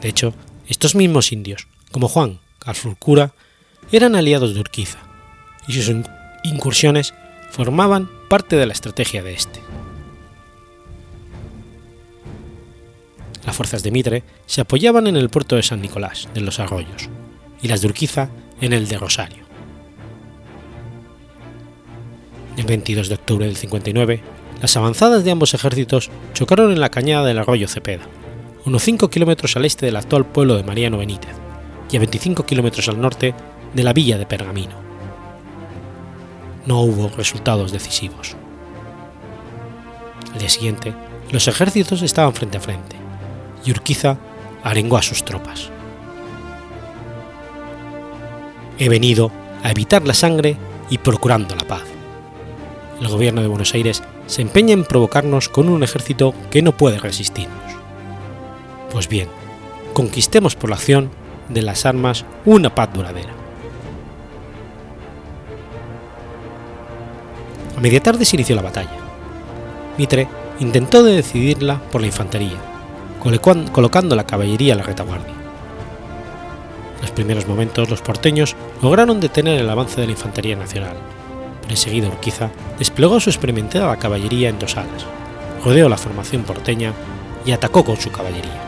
[0.00, 0.34] De hecho,
[0.66, 3.32] estos mismos indios, como Juan Alfurcura,
[3.92, 4.98] eran aliados de Urquiza,
[5.68, 5.94] y sus
[6.42, 7.14] incursiones
[7.50, 9.67] formaban parte de la estrategia de este.
[13.48, 17.08] Las fuerzas de Mitre se apoyaban en el puerto de San Nicolás de los Arroyos
[17.62, 18.28] y las de Urquiza
[18.60, 19.42] en el de Rosario.
[22.58, 24.20] El 22 de octubre del 59,
[24.60, 28.02] las avanzadas de ambos ejércitos chocaron en la cañada del arroyo Cepeda,
[28.66, 31.34] unos 5 kilómetros al este del actual pueblo de Mariano Benítez
[31.90, 33.34] y a 25 kilómetros al norte
[33.72, 34.76] de la villa de Pergamino.
[36.66, 38.36] No hubo resultados decisivos.
[40.34, 40.92] Al día siguiente,
[41.32, 43.07] los ejércitos estaban frente a frente,
[43.64, 44.18] y Urquiza
[44.62, 45.70] arengó a sus tropas.
[48.78, 49.30] He venido
[49.62, 50.56] a evitar la sangre
[50.90, 51.82] y procurando la paz
[53.00, 56.98] el gobierno de Buenos Aires se empeña en provocarnos con un ejército que no puede
[56.98, 57.56] resistirnos.
[58.90, 59.28] Pues bien,
[59.92, 61.10] conquistemos por la acción
[61.48, 63.32] de las armas una paz duradera.
[67.76, 68.98] A media tarde se inició la batalla.
[69.96, 70.26] Mitre
[70.58, 72.56] intentó decidirla por la infantería,
[73.18, 75.34] colocando la caballería a la retaguardia.
[76.96, 80.96] En los primeros momentos los porteños lograron detener el avance de la infantería nacional,
[81.68, 85.04] Enseguida Urquiza desplegó su experimentada caballería en dos alas,
[85.64, 86.92] rodeó la formación porteña
[87.44, 88.62] y atacó con su caballería.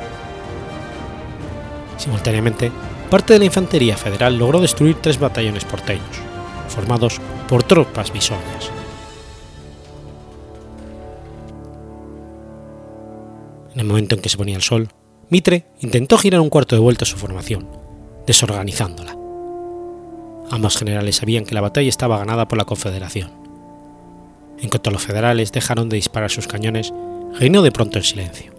[1.96, 2.70] Simultáneamente,
[3.10, 6.20] parte de la infantería federal logró destruir tres batallones porteños,
[6.68, 8.70] formados por tropas bisoñas.
[13.80, 14.90] En el momento en que se ponía el sol,
[15.30, 17.66] Mitre intentó girar un cuarto de vuelta a su formación,
[18.26, 19.16] desorganizándola.
[20.50, 23.30] Ambos generales sabían que la batalla estaba ganada por la Confederación.
[24.60, 26.92] En cuanto los federales dejaron de disparar sus cañones,
[27.38, 28.52] reinó de pronto el silencio.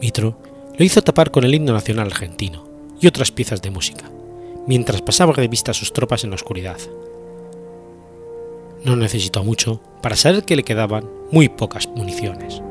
[0.00, 0.38] Mitro
[0.78, 2.64] lo hizo tapar con el himno nacional argentino
[3.00, 4.08] y otras piezas de música,
[4.68, 6.78] mientras pasaba de vista a sus tropas en la oscuridad.
[8.84, 12.62] No necesitó mucho para saber que le quedaban muy pocas municiones.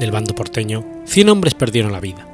[0.00, 2.26] Del bando porteño, 100 hombres perdieron la vida,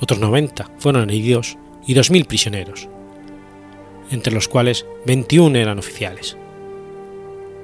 [0.00, 2.88] otros 90 fueron heridos y 2.000 prisioneros,
[4.12, 6.36] entre los cuales 21 eran oficiales.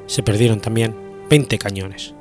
[0.06, 0.96] Se perdieron también
[1.30, 2.12] 20 cañones.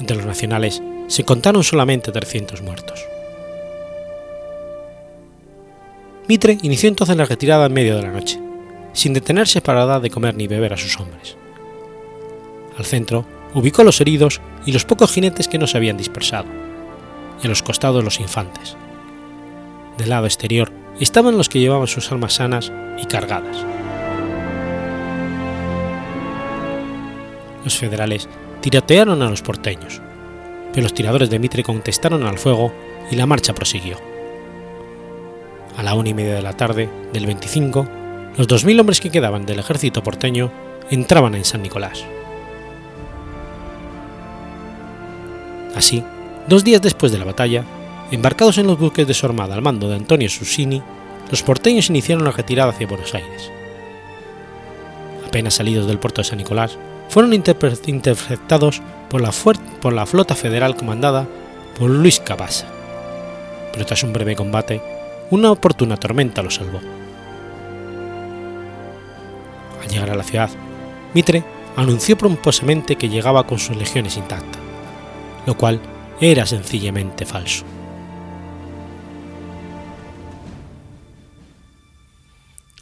[0.00, 3.00] Entre los nacionales se contaron solamente 300 muertos.
[6.26, 8.40] Mitre inició entonces la retirada en medio de la noche,
[8.94, 11.36] sin detenerse para dar de comer ni beber a sus hombres.
[12.76, 16.46] Al centro ubicó los heridos y los pocos jinetes que no se habían dispersado,
[17.42, 18.76] y a los costados los infantes.
[19.98, 23.64] Del lado exterior estaban los que llevaban sus armas sanas y cargadas.
[27.64, 28.28] Los federales
[28.60, 30.00] tirotearon a los porteños,
[30.72, 32.72] pero los tiradores de Mitre contestaron al fuego
[33.10, 33.96] y la marcha prosiguió.
[35.76, 37.86] A la una y media de la tarde del 25,
[38.36, 40.50] los 2.000 hombres que quedaban del ejército porteño
[40.90, 42.04] entraban en San Nicolás.
[45.74, 46.04] Así,
[46.48, 47.64] dos días después de la batalla,
[48.10, 50.82] embarcados en los buques de su armada al mando de Antonio Susini,
[51.30, 53.50] los porteños iniciaron la retirada hacia Buenos Aires.
[55.26, 61.26] Apenas salidos del puerto de San Nicolás, fueron interceptados por la, flota federal comandada
[61.78, 62.66] por Luis Cabasa,
[63.72, 64.80] pero tras un breve combate,
[65.30, 66.80] una oportuna tormenta los salvó.
[69.82, 70.50] Al llegar a la ciudad,
[71.14, 71.44] Mitre
[71.76, 74.61] anunció pomposamente que llegaba con sus legiones intactas
[75.46, 75.80] lo cual
[76.20, 77.64] era sencillamente falso.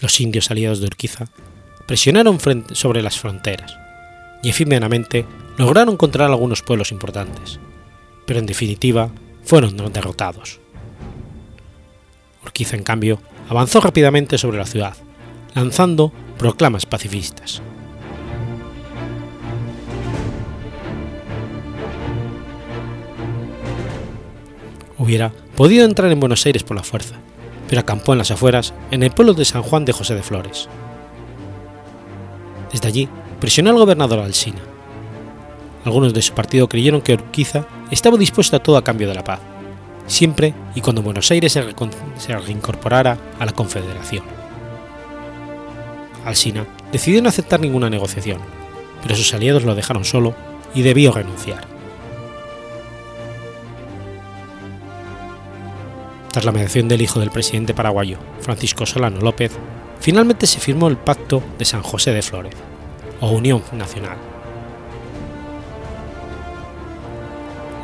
[0.01, 1.27] Los indios aliados de Urquiza
[1.87, 2.39] presionaron
[2.73, 3.77] sobre las fronteras
[4.43, 5.27] y efímeramente
[5.59, 7.61] lograron controlar algunos pueblos importantes,
[8.27, 9.11] pero en definitiva
[9.45, 10.59] fueron derrotados.
[12.43, 14.97] Urquiza, en cambio, avanzó rápidamente sobre la ciudad,
[15.55, 17.61] lanzando proclamas pacifistas.
[25.01, 27.15] Hubiera podido entrar en Buenos Aires por la fuerza,
[27.67, 30.69] pero acampó en las afueras, en el pueblo de San Juan de José de Flores.
[32.71, 33.09] Desde allí
[33.41, 34.59] presionó al gobernador Alsina.
[35.87, 39.25] Algunos de su partido creyeron que Urquiza estaba dispuesto a todo a cambio de la
[39.25, 39.41] paz,
[40.07, 44.25] siempre y cuando Buenos Aires se, reincorporara a la Confederación.
[46.27, 48.37] Alsina decidió no aceptar ninguna negociación,
[49.03, 50.35] pero sus aliados lo dejaron solo
[50.75, 51.80] y debió renunciar.
[56.33, 59.51] Tras la mediación del hijo del presidente paraguayo, Francisco Solano López,
[59.99, 62.55] finalmente se firmó el Pacto de San José de Flores,
[63.21, 64.17] o Unión Nacional.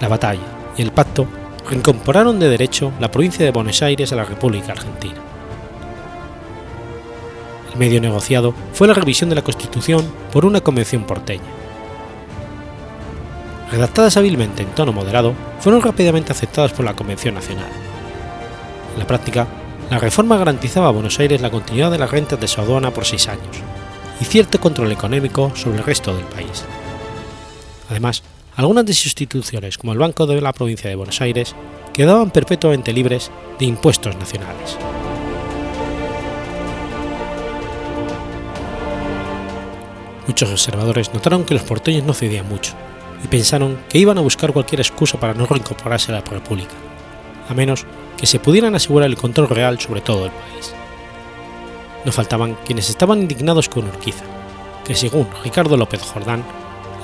[0.01, 0.42] La batalla
[0.76, 1.26] y el pacto
[1.68, 5.16] reincorporaron de derecho la provincia de Buenos Aires a la República Argentina.
[7.72, 11.42] El medio negociado fue la revisión de la Constitución por una convención porteña.
[13.72, 17.86] Redactadas hábilmente en tono moderado, fueron rápidamente aceptadas por la Convención Nacional
[18.97, 19.47] la práctica,
[19.90, 23.05] la reforma garantizaba a Buenos Aires la continuidad de las rentas de su aduana por
[23.05, 23.57] seis años
[24.20, 26.64] y cierto control económico sobre el resto del país.
[27.88, 28.22] Además,
[28.57, 31.55] algunas de sus instituciones, como el Banco de la Provincia de Buenos Aires,
[31.92, 34.76] quedaban perpetuamente libres de impuestos nacionales.
[40.26, 42.72] Muchos observadores notaron que los porteños no cedían mucho
[43.22, 46.74] y pensaron que iban a buscar cualquier excusa para no reincorporarse a la República,
[47.49, 47.86] a menos
[48.16, 50.74] que se pudieran asegurar el control real sobre todo el país.
[52.05, 54.24] No faltaban quienes estaban indignados con Urquiza,
[54.84, 56.44] que según Ricardo López Jordán,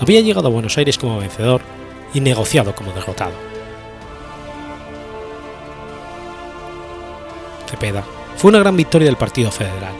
[0.00, 1.60] había llegado a Buenos Aires como vencedor
[2.14, 3.34] y negociado como derrotado.
[7.68, 8.04] Cepeda
[8.36, 9.94] fue una gran victoria del Partido Federal,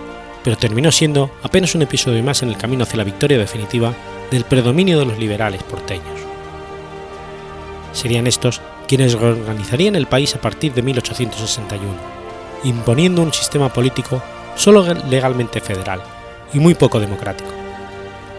[0.44, 3.94] pero terminó siendo apenas un episodio más en el camino hacia la victoria definitiva
[4.30, 6.31] del predominio de los liberales porteños.
[7.92, 11.92] Serían estos quienes organizarían el país a partir de 1861,
[12.64, 14.22] imponiendo un sistema político
[14.54, 16.02] solo legalmente federal
[16.52, 17.50] y muy poco democrático,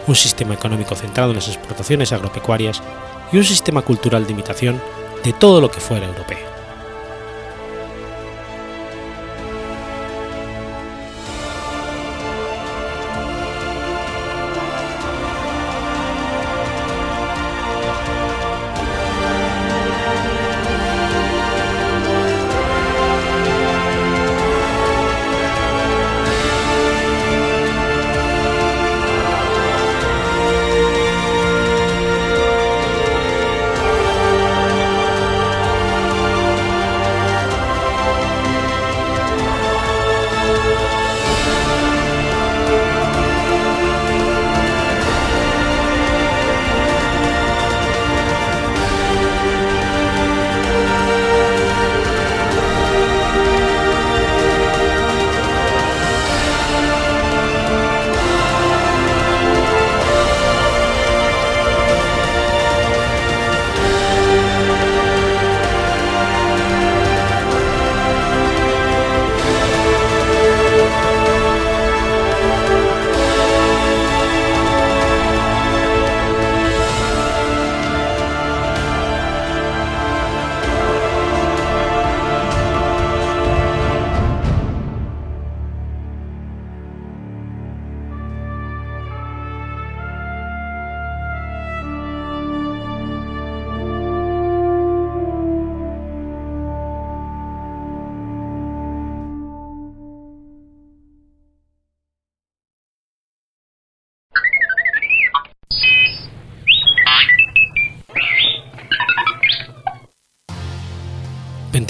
[0.06, 2.82] un sistema económico centrado en las exportaciones agropecuarias
[3.32, 4.80] y un sistema cultural de imitación
[5.24, 6.53] de todo lo que fuera europeo.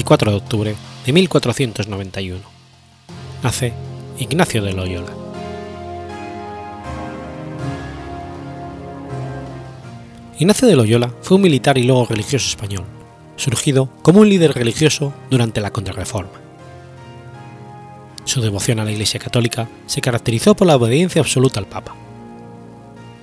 [0.05, 0.77] 4 de octubre
[1.07, 2.41] de 1491.
[3.43, 3.73] Nace
[4.19, 5.13] Ignacio de Loyola.
[10.39, 12.85] Ignacio de Loyola fue un militar y luego religioso español,
[13.37, 16.41] surgido como un líder religioso durante la Contrarreforma.
[18.25, 21.95] Su devoción a la Iglesia Católica se caracterizó por la obediencia absoluta al Papa.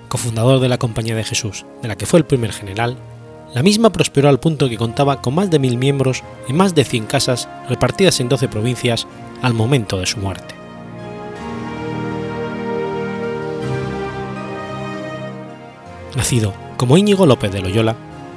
[0.07, 2.97] Cofundador de la Compañía de Jesús, de la que fue el primer general,
[3.53, 6.85] la misma prosperó al punto que contaba con más de mil miembros en más de
[6.85, 9.07] 100 casas repartidas en 12 provincias
[9.41, 10.55] al momento de su muerte.
[16.15, 17.95] Nacido como Íñigo López de Loyola,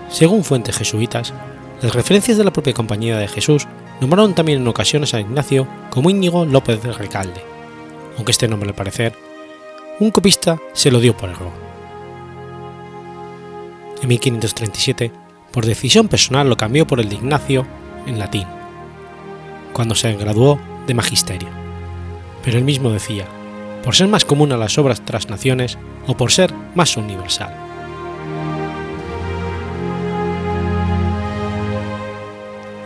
[0.08, 1.32] según fuentes jesuitas,
[1.80, 3.66] las referencias de la propia Compañía de Jesús
[4.00, 7.42] nombraron también en ocasiones a Ignacio como Íñigo López de Recalde,
[8.16, 9.14] aunque este nombre al parecer,
[10.00, 11.73] un copista se lo dio por error.
[14.04, 15.12] En 1537,
[15.50, 17.66] por decisión personal lo cambió por el de Ignacio
[18.06, 18.44] en latín,
[19.72, 21.48] cuando se graduó de magisterio.
[22.44, 23.24] Pero él mismo decía,
[23.82, 27.56] por ser más común a las obras tras naciones o por ser más universal.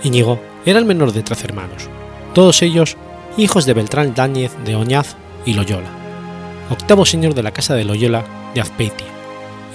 [0.05, 1.89] Íñigo era el menor de tres hermanos,
[2.33, 2.97] todos ellos
[3.37, 5.91] hijos de Beltrán Dáñez de Oñaz y Loyola,
[6.71, 9.18] octavo señor de la casa de Loyola de Azpeitia,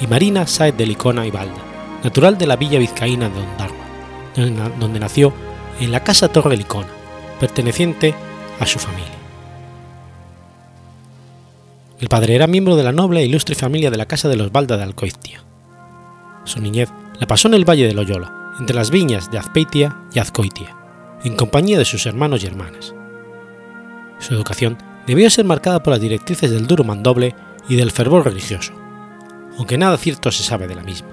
[0.04, 1.62] y Marina Saez de Licona y Balda,
[2.04, 5.34] natural de la villa vizcaína de Ondarroa, donde nació
[5.80, 6.90] en la casa Torre Licona,
[7.40, 8.14] perteneciente
[8.60, 9.14] a su familia.
[12.02, 14.52] El padre era miembro de la noble e ilustre familia de la casa de los
[14.52, 15.42] Balda de Alcoitia.
[16.44, 20.20] Su niñez la pasó en el valle de Loyola, entre las viñas de Azpeitia y
[20.20, 20.76] Azcoitia,
[21.24, 22.94] en compañía de sus hermanos y hermanas.
[24.20, 24.78] Su educación
[25.08, 27.36] debió ser marcada por las directrices del duro mandoble
[27.70, 28.83] y del fervor religioso,
[29.58, 31.10] aunque nada cierto se sabe de la misma.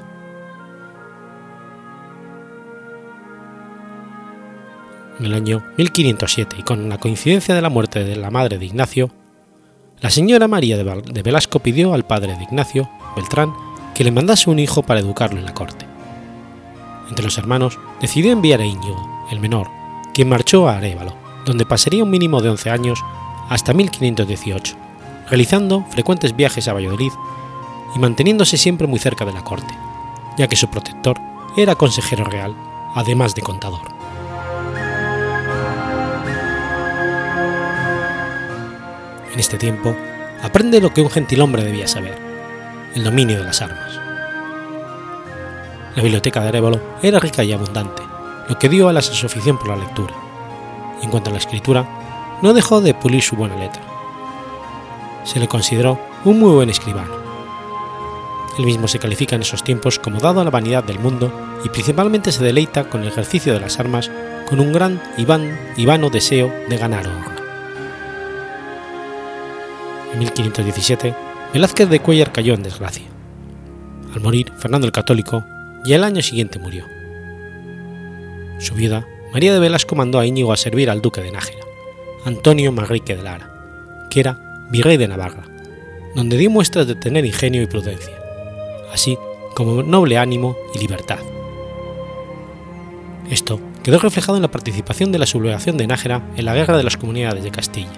[5.18, 8.64] En el año 1507, y con la coincidencia de la muerte de la madre de
[8.64, 9.10] Ignacio,
[10.00, 13.52] la señora María de Velasco pidió al padre de Ignacio, Beltrán,
[13.94, 15.90] que le mandase un hijo para educarlo en la corte
[17.10, 19.68] entre los hermanos, decidió enviar a Íñigo, el menor,
[20.14, 21.14] quien marchó a Arévalo,
[21.44, 23.04] donde pasaría un mínimo de 11 años
[23.50, 24.76] hasta 1518,
[25.28, 27.12] realizando frecuentes viajes a Valladolid
[27.94, 29.74] y manteniéndose siempre muy cerca de la corte,
[30.36, 31.18] ya que su protector
[31.56, 32.54] era consejero real,
[32.94, 33.80] además de contador.
[39.32, 39.94] En este tiempo,
[40.42, 42.18] aprende lo que un gentilhombre debía saber,
[42.94, 44.00] el dominio de las armas.
[45.96, 48.02] La biblioteca de Arevalo era rica y abundante,
[48.48, 50.14] lo que dio a la afición por la lectura.
[51.00, 53.82] Y en cuanto a la escritura, no dejó de pulir su buena letra.
[55.24, 57.19] Se le consideró un muy buen escribano.
[58.60, 61.32] Él mismo se califica en esos tiempos como dado a la vanidad del mundo
[61.64, 64.10] y principalmente se deleita con el ejercicio de las armas
[64.46, 65.22] con un gran y,
[65.80, 67.36] y vano deseo de ganar honra.
[70.12, 71.14] En 1517,
[71.54, 73.06] Velázquez de Cuellar cayó en desgracia.
[74.14, 75.42] Al morir, Fernando el Católico
[75.86, 76.84] y el año siguiente murió.
[78.58, 81.64] Su viuda, María de Velasco, mandó a Íñigo a servir al duque de Nájera,
[82.26, 85.44] Antonio Manrique de Lara, que era virrey de Navarra,
[86.14, 88.19] donde dio muestras de tener ingenio y prudencia,
[88.92, 89.18] así
[89.54, 91.18] como noble ánimo y libertad.
[93.30, 96.82] Esto quedó reflejado en la participación de la sublevación de Nájera en la guerra de
[96.82, 97.90] las comunidades de Castilla,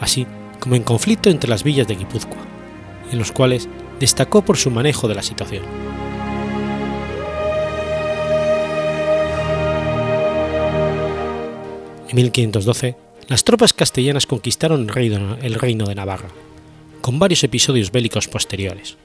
[0.00, 0.26] así
[0.60, 2.42] como en conflicto entre las villas de Guipúzcoa,
[3.10, 3.68] en los cuales
[4.00, 5.62] destacó por su manejo de la situación.
[12.08, 12.96] En 1512,
[13.28, 16.28] las tropas castellanas conquistaron el reino, el reino de Navarra,
[17.00, 18.96] con varios episodios bélicos posteriores.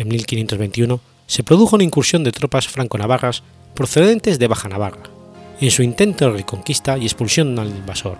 [0.00, 3.42] En 1521 se produjo una incursión de tropas franco-navarras
[3.74, 5.02] procedentes de Baja Navarra,
[5.60, 8.16] en su intento de reconquista y expulsión al invasor,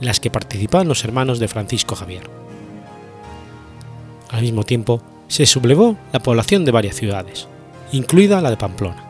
[0.00, 2.28] en las que participaban los hermanos de Francisco Javier.
[4.30, 7.46] Al mismo tiempo, se sublevó la población de varias ciudades,
[7.92, 9.04] incluida la de Pamplona.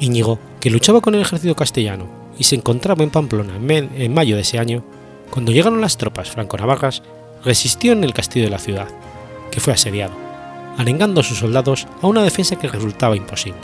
[0.00, 2.06] Íñigo, que luchaba con el ejército castellano
[2.38, 4.82] y se encontraba en Pamplona en mayo de ese año,
[5.28, 7.02] cuando llegaron las tropas franco-navarras,
[7.44, 8.88] resistió en el castillo de la ciudad,
[9.60, 10.12] fue asediado,
[10.76, 13.60] arengando a sus soldados a una defensa que resultaba imposible.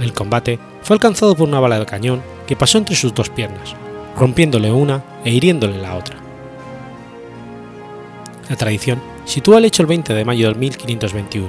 [0.00, 3.74] El combate fue alcanzado por una bala de cañón que pasó entre sus dos piernas,
[4.16, 6.16] rompiéndole una e hiriéndole la otra.
[8.48, 11.48] La tradición sitúa el hecho el 20 de mayo de 1521,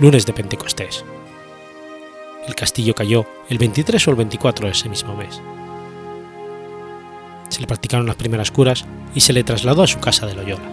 [0.00, 1.04] lunes de Pentecostés.
[2.46, 5.40] El castillo cayó el 23 o el 24 de ese mismo mes.
[7.52, 10.64] Se le practicaron las primeras curas y se le trasladó a su casa de Loyola.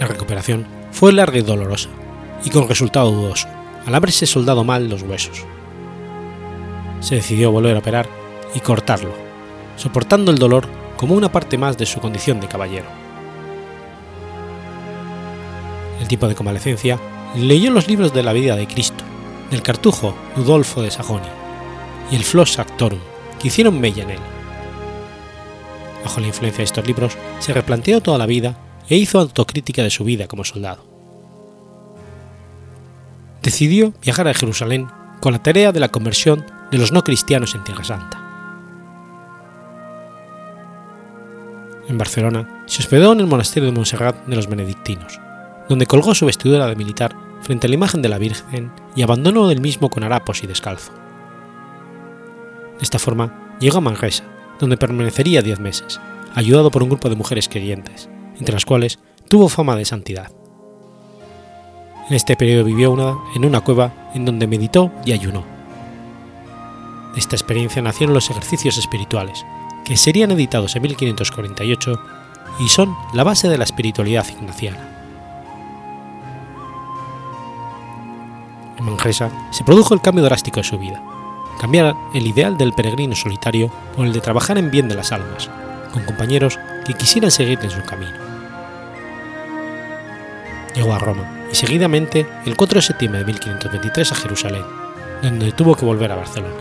[0.00, 1.90] La recuperación fue larga y dolorosa,
[2.46, 3.46] y con resultado dudoso,
[3.84, 5.44] al haberse soldado mal los huesos.
[7.00, 8.08] Se decidió volver a operar
[8.54, 9.12] y cortarlo,
[9.76, 10.66] soportando el dolor
[10.96, 12.86] como una parte más de su condición de caballero
[16.00, 17.00] el tipo de convalecencia,
[17.34, 19.02] leyó los libros de la vida de Cristo,
[19.50, 21.32] del cartujo Ludolfo de Sajonia
[22.10, 23.00] y el Flos Actorum,
[23.38, 24.18] que hicieron mella en él.
[26.04, 28.56] Bajo la influencia de estos libros, se replanteó toda la vida
[28.88, 30.84] e hizo autocrítica de su vida como soldado.
[33.42, 34.88] Decidió viajar a Jerusalén
[35.20, 38.22] con la tarea de la conversión de los no cristianos en Tierra Santa.
[41.88, 45.20] En Barcelona se hospedó en el monasterio de Montserrat de los benedictinos,
[45.68, 49.50] donde colgó su vestidura de militar frente a la imagen de la Virgen y abandonó
[49.50, 50.92] el mismo con harapos y descalzo.
[52.78, 54.24] De esta forma llegó a Manresa,
[54.58, 56.00] donde permanecería diez meses,
[56.34, 58.08] ayudado por un grupo de mujeres creyentes,
[58.38, 60.30] entre las cuales tuvo fama de santidad.
[62.08, 62.94] En este periodo vivió
[63.34, 65.44] en una cueva en donde meditó y ayunó.
[67.14, 69.44] De esta experiencia nacieron los ejercicios espirituales,
[69.84, 72.00] que serían editados en 1548
[72.60, 74.95] y son la base de la espiritualidad ignaciana.
[78.78, 81.02] En Manresa se produjo el cambio drástico de su vida,
[81.58, 85.50] cambiar el ideal del peregrino solitario por el de trabajar en bien de las almas,
[85.92, 88.12] con compañeros que quisieran seguir en su camino.
[90.74, 94.64] Llegó a Roma y seguidamente el 4 de septiembre de 1523 a Jerusalén,
[95.22, 96.54] donde tuvo que volver a Barcelona.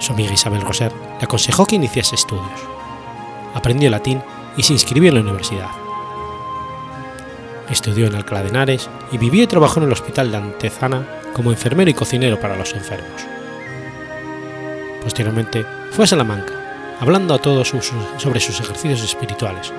[0.00, 2.60] Su amiga Isabel Roser le aconsejó que iniciase estudios.
[3.54, 4.20] Aprendió latín
[4.56, 5.81] y se inscribió en la universidad.
[7.72, 11.50] Estudió en Alcalá de Henares y vivió y trabajó en el Hospital de Antezana como
[11.50, 13.22] enfermero y cocinero para los enfermos.
[15.02, 16.52] Posteriormente fue a Salamanca,
[17.00, 17.68] hablando a todos
[18.18, 19.72] sobre sus ejercicios espirituales,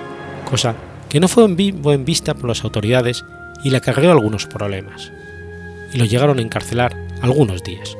[0.49, 0.75] cosa
[1.07, 3.23] que no fue en vista por las autoridades
[3.63, 5.11] y le acarreó algunos problemas,
[5.93, 7.95] y lo llegaron a encarcelar algunos días.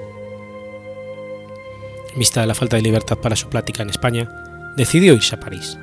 [2.11, 4.27] En vista de la falta de libertad para su plática en España,
[4.75, 5.77] decidió irse a París.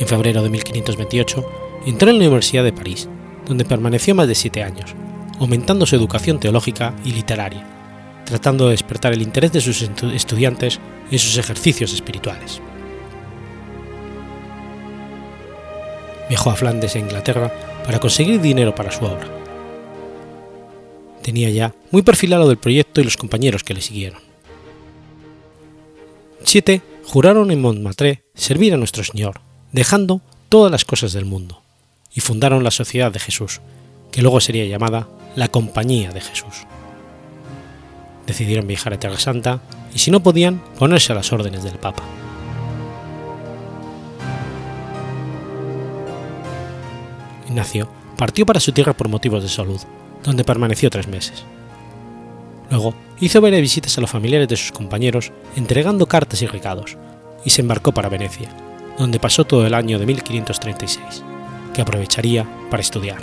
[0.00, 1.44] En febrero de 1528
[1.86, 3.06] entró en la Universidad de París,
[3.46, 4.94] donde permaneció más de siete años,
[5.38, 7.66] aumentando su educación teológica y literaria,
[8.24, 10.80] tratando de despertar el interés de sus estudiantes
[11.10, 12.62] en sus ejercicios espirituales.
[16.30, 17.52] Viajó a Flandes e Inglaterra
[17.84, 19.28] para conseguir dinero para su obra.
[21.22, 24.20] Tenía ya muy perfilado del proyecto y los compañeros que le siguieron.
[26.42, 29.40] Siete juraron en Montmartre servir a nuestro Señor,
[29.72, 31.62] dejando todas las cosas del mundo,
[32.12, 33.60] y fundaron la Sociedad de Jesús,
[34.10, 36.66] que luego sería llamada la Compañía de Jesús.
[38.26, 39.60] Decidieron viajar a Tierra Santa
[39.94, 42.02] y si no podían, ponerse a las órdenes del Papa.
[47.48, 49.80] Ignacio partió para su tierra por motivos de salud,
[50.22, 51.44] donde permaneció tres meses.
[52.70, 56.96] Luego hizo varias visitas a los familiares de sus compañeros, entregando cartas y recados,
[57.44, 58.48] y se embarcó para Venecia,
[58.98, 61.22] donde pasó todo el año de 1536,
[61.74, 63.18] que aprovecharía para estudiar.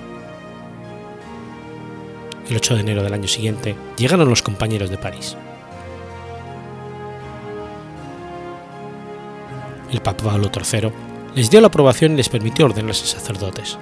[2.50, 5.36] El 8 de enero del año siguiente llegaron los compañeros de París.
[9.92, 10.92] El Papa Pablo III
[11.36, 13.78] les dio la aprobación y les permitió ordenarse sacerdotes.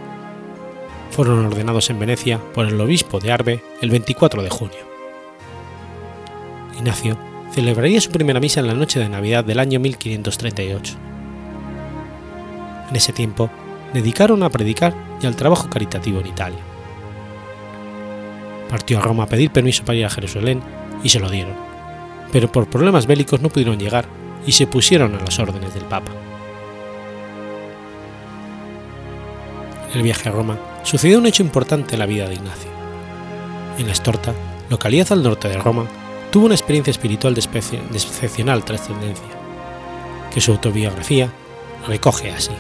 [1.11, 4.79] Fueron ordenados en Venecia por el obispo de Arbe el 24 de junio.
[6.75, 7.17] Ignacio
[7.53, 11.14] celebraría su primera misa en la noche de Navidad del año 1538
[12.89, 13.49] en ese tiempo
[13.93, 16.59] dedicaron a predicar y al trabajo caritativo en Italia.
[18.69, 20.61] Partió a Roma a pedir permiso para ir a Jerusalén
[21.03, 21.55] y se lo dieron,
[22.31, 24.05] pero por problemas bélicos no pudieron llegar
[24.45, 26.11] y se pusieron a las órdenes del Papa.
[29.93, 32.69] El viaje a Roma sucedió un hecho importante en la vida de Ignacio.
[33.77, 34.33] En la Estorta,
[34.69, 35.85] localidad al norte de Roma,
[36.31, 37.41] tuvo una experiencia espiritual de
[37.93, 39.25] excepcional trascendencia,
[40.33, 41.29] que su autobiografía
[41.87, 42.51] recoge así.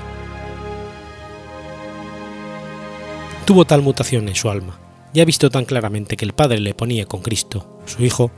[3.45, 4.79] Tuvo tal mutación en su alma,
[5.13, 8.31] y ha visto tan claramente que el Padre le ponía con Cristo, su Hijo,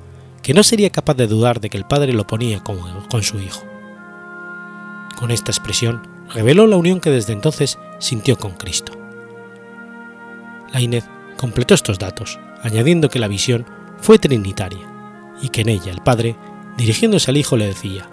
[0.44, 2.78] que no sería capaz de dudar de que el Padre lo ponía con,
[3.10, 3.64] con su Hijo.
[5.18, 8.92] Con esta expresión reveló la unión que desde entonces sintió con Cristo.
[10.74, 11.06] Lainez
[11.38, 13.66] completó estos datos, añadiendo que la visión
[14.00, 14.88] fue trinitaria,
[15.42, 16.36] y que en ella el Padre,
[16.78, 18.10] dirigiéndose al Hijo, le decía,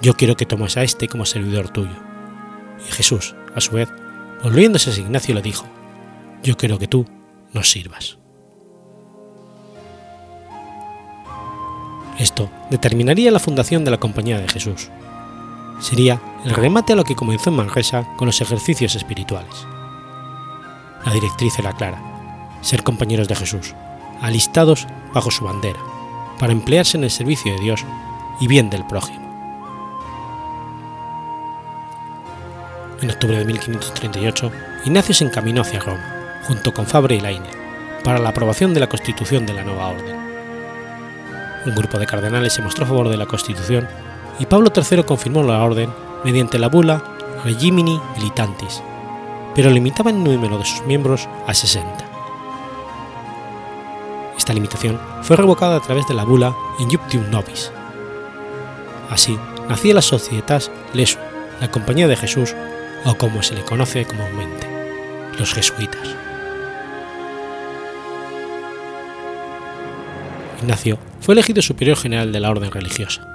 [0.00, 1.96] Yo quiero que tomes a este como servidor tuyo.
[2.88, 3.88] Y Jesús, a su vez,
[4.42, 5.66] volviéndose a Ignacio, le dijo,
[6.42, 7.06] yo quiero que tú
[7.52, 8.18] nos sirvas.
[12.18, 14.90] Esto determinaría la fundación de la Compañía de Jesús.
[15.80, 19.66] Sería el remate a lo que comenzó en Manresa con los ejercicios espirituales.
[21.04, 22.00] La directriz era clara,
[22.62, 23.74] ser compañeros de Jesús,
[24.22, 25.78] alistados bajo su bandera,
[26.38, 27.84] para emplearse en el servicio de Dios
[28.40, 29.24] y bien del prójimo.
[33.02, 34.50] En octubre de 1538,
[34.86, 36.15] Ignacio se encaminó hacia Roma
[36.46, 37.48] junto con Fabre y Laine,
[38.04, 40.16] para la aprobación de la constitución de la nueva orden.
[41.66, 43.88] Un grupo de cardenales se mostró a favor de la constitución
[44.38, 45.90] y Pablo III confirmó la orden
[46.24, 47.02] mediante la bula
[47.44, 48.82] Regimini Militantis,
[49.54, 52.04] pero limitaba el número de sus miembros a 60.
[54.36, 57.72] Esta limitación fue revocada a través de la bula Injuptium Nobis.
[59.10, 59.38] Así
[59.68, 61.18] nacía la Societas Lesu,
[61.60, 62.54] la Compañía de Jesús,
[63.04, 64.68] o como se le conoce comúnmente,
[65.38, 66.25] los jesuitas.
[70.62, 73.26] Ignacio fue elegido superior general de la orden religiosa.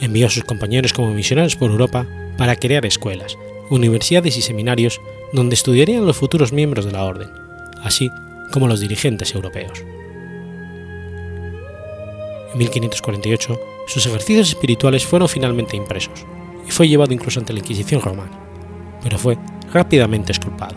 [0.00, 3.36] Envió a sus compañeros como misioneros por Europa para crear escuelas,
[3.70, 5.00] universidades y seminarios
[5.32, 7.30] donde estudiarían los futuros miembros de la orden,
[7.82, 8.10] así
[8.50, 9.84] como los dirigentes europeos.
[12.52, 16.26] En 1548, sus ejercicios espirituales fueron finalmente impresos
[16.66, 18.38] y fue llevado incluso ante la Inquisición romana,
[19.02, 19.38] pero fue
[19.72, 20.76] rápidamente exculpado.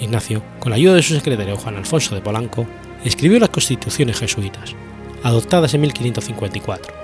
[0.00, 2.66] Ignacio, con la ayuda de su secretario Juan Alfonso de Polanco,
[3.08, 4.74] escribió las constituciones jesuitas,
[5.22, 6.94] adoptadas en 1554,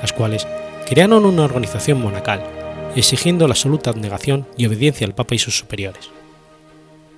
[0.00, 0.46] las cuales
[0.86, 2.42] crearon una organización monacal,
[2.96, 6.10] exigiendo la absoluta abnegación y obediencia al Papa y sus superiores.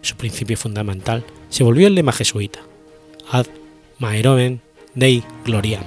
[0.03, 2.61] Su principio fundamental se volvió el lema jesuita,
[3.31, 3.47] ad
[3.99, 4.61] maeromen
[4.95, 5.85] dei gloriam.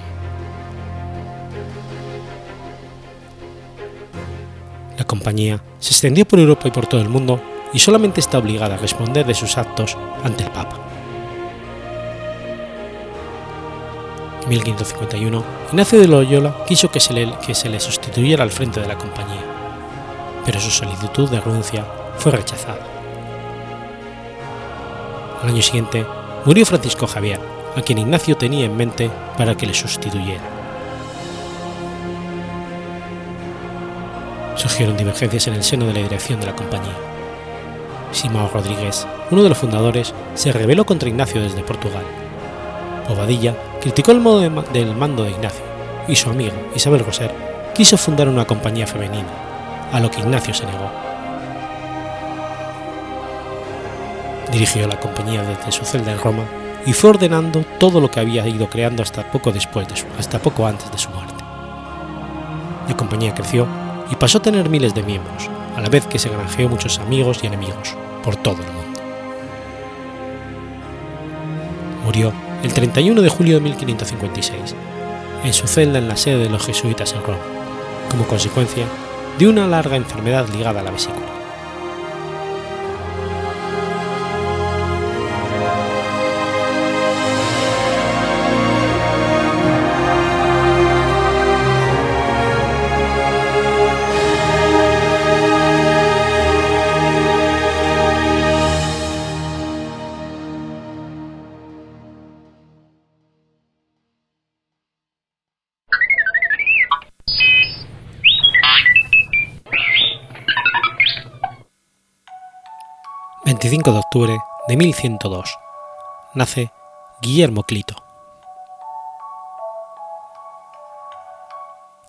[4.96, 7.40] La compañía se extendió por Europa y por todo el mundo
[7.72, 10.83] y solamente está obligada a responder de sus actos ante el Papa.
[14.48, 19.42] 1551, Ignacio de Loyola quiso que se, le, sustituyera al frente de la compañía,
[20.44, 21.86] pero su solicitud de renuncia
[22.18, 22.86] fue rechazada.
[25.42, 26.06] Al año siguiente,
[26.44, 27.40] murió Francisco Javier,
[27.76, 30.42] a quien Ignacio tenía en mente para que le sustituyera.
[34.56, 36.94] Surgieron divergencias en el seno de la dirección de la compañía.
[38.12, 42.04] Simão Rodríguez, uno de los fundadores, se rebeló contra Ignacio desde Portugal.
[43.08, 45.64] Bobadilla criticó el modo del mando de Ignacio
[46.08, 47.30] y su amiga Isabel Roser
[47.74, 49.28] quiso fundar una compañía femenina,
[49.92, 50.90] a lo que Ignacio se negó.
[54.52, 56.44] Dirigió la compañía desde su celda en Roma
[56.86, 59.52] y fue ordenando todo lo que había ido creando hasta poco
[60.18, 61.34] hasta poco antes de su muerte.
[62.88, 63.66] La compañía creció
[64.10, 67.40] y pasó a tener miles de miembros, a la vez que se granjeó muchos amigos
[67.42, 69.00] y enemigos por todo el mundo.
[72.04, 72.32] Murió
[72.64, 74.74] el 31 de julio de 1556,
[75.44, 77.42] en su celda en la sede de los jesuitas en Roma,
[78.10, 78.86] como consecuencia
[79.38, 81.33] de una larga enfermedad ligada a la vesícula.
[113.84, 115.58] ...25 de octubre de 1102...
[116.34, 116.72] ...nace
[117.20, 117.96] Guillermo Clito.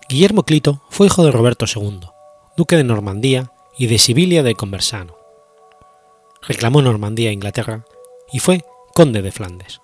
[0.08, 2.00] Guillermo Clito fue hijo de Roberto II,
[2.56, 5.16] duque de Normandía y de Sibilia de Conversano.
[6.40, 7.84] Reclamó Normandía a Inglaterra
[8.32, 8.64] y fue
[8.94, 9.82] conde de Flandes.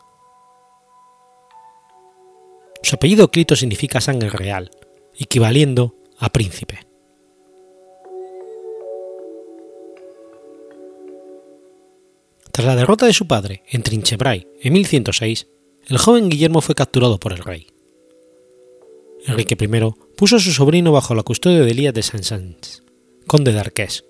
[2.82, 4.70] Su apellido Clito significa sangre real,
[5.18, 6.91] equivaliendo a príncipe.
[12.52, 15.46] Tras la derrota de su padre en Trinchebray en 1106,
[15.86, 17.66] el joven Guillermo fue capturado por el rey.
[19.26, 22.82] Enrique I puso a su sobrino bajo la custodia de Elías de Saint-Saëns,
[23.26, 24.04] conde de Arqués,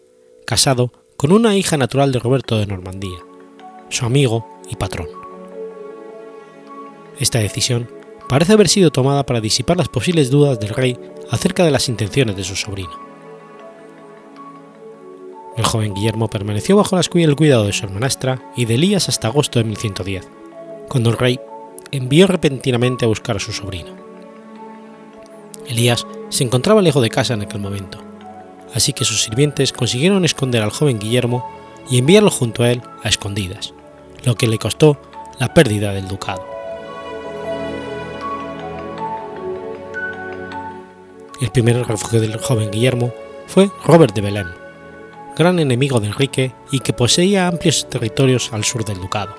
[0.45, 3.19] casado con una hija natural de Roberto de Normandía,
[3.91, 5.07] su amigo y patrón.
[7.21, 7.89] Esta decisión
[8.29, 10.99] parece haber sido tomada para disipar las posibles dudas del rey
[11.31, 13.12] acerca de las intenciones de su sobrino.
[15.57, 19.59] El joven Guillermo permaneció bajo el cuidado de su hermanastra y de Elías hasta agosto
[19.59, 20.27] de 1110,
[20.89, 21.39] cuando el rey
[21.91, 23.91] envió repentinamente a buscar a su sobrino.
[25.69, 27.99] Elías se encontraba lejos de casa en aquel momento,
[28.75, 31.47] así que sus sirvientes consiguieron esconder al joven Guillermo
[31.91, 33.75] y enviarlo junto a él a escondidas,
[34.25, 34.99] lo que le costó
[35.39, 36.47] la pérdida del ducado.
[41.43, 43.13] El primer refugio del joven Guillermo
[43.49, 44.62] fue Robert de Belém,
[45.37, 49.35] gran enemigo de Enrique y que poseía amplios territorios al sur del ducado.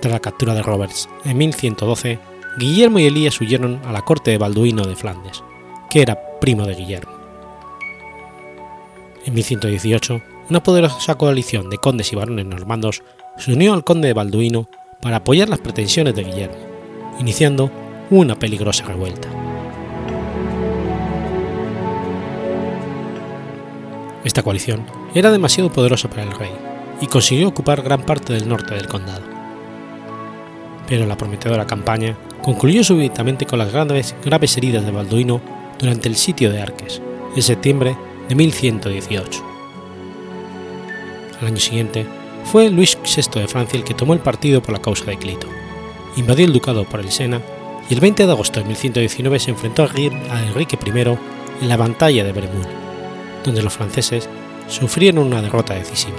[0.00, 2.18] Tras la captura de Roberts en 1112,
[2.58, 5.42] Guillermo y Elías huyeron a la corte de Balduino de Flandes,
[5.90, 7.12] que era primo de Guillermo.
[9.24, 13.02] En 1118, una poderosa coalición de condes y varones normandos
[13.36, 14.68] se unió al conde de Balduino
[15.00, 16.56] para apoyar las pretensiones de Guillermo,
[17.20, 17.70] iniciando
[18.10, 19.47] una peligrosa revuelta.
[24.24, 26.50] Esta coalición era demasiado poderosa para el rey
[27.00, 29.22] y consiguió ocupar gran parte del norte del condado.
[30.88, 35.40] Pero la prometedora campaña concluyó súbitamente con las graves, graves heridas de Balduino
[35.78, 37.00] durante el sitio de Arques,
[37.36, 37.96] en septiembre
[38.28, 39.44] de 1118.
[41.40, 42.06] Al año siguiente,
[42.44, 45.46] fue Luis VI de Francia el que tomó el partido por la causa de Clito,
[46.16, 47.40] invadió el ducado por el Sena
[47.88, 50.98] y el 20 de agosto de 1119 se enfrentó a Enrique I
[51.60, 52.87] en la batalla de Bremul,
[53.48, 54.28] donde los franceses
[54.68, 56.18] sufrieron una derrota decisiva.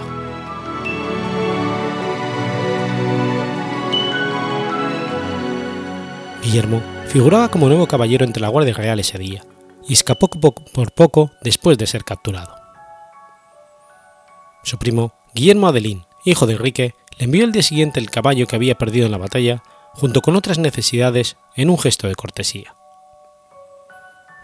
[6.44, 9.44] Guillermo figuraba como nuevo caballero entre la Guardia Real ese día
[9.88, 12.56] y escapó por poco después de ser capturado.
[14.64, 18.56] Su primo, Guillermo Adelín, hijo de Enrique, le envió el día siguiente el caballo que
[18.56, 19.64] había perdido en la batalla,
[19.94, 22.76] junto con otras necesidades, en un gesto de cortesía.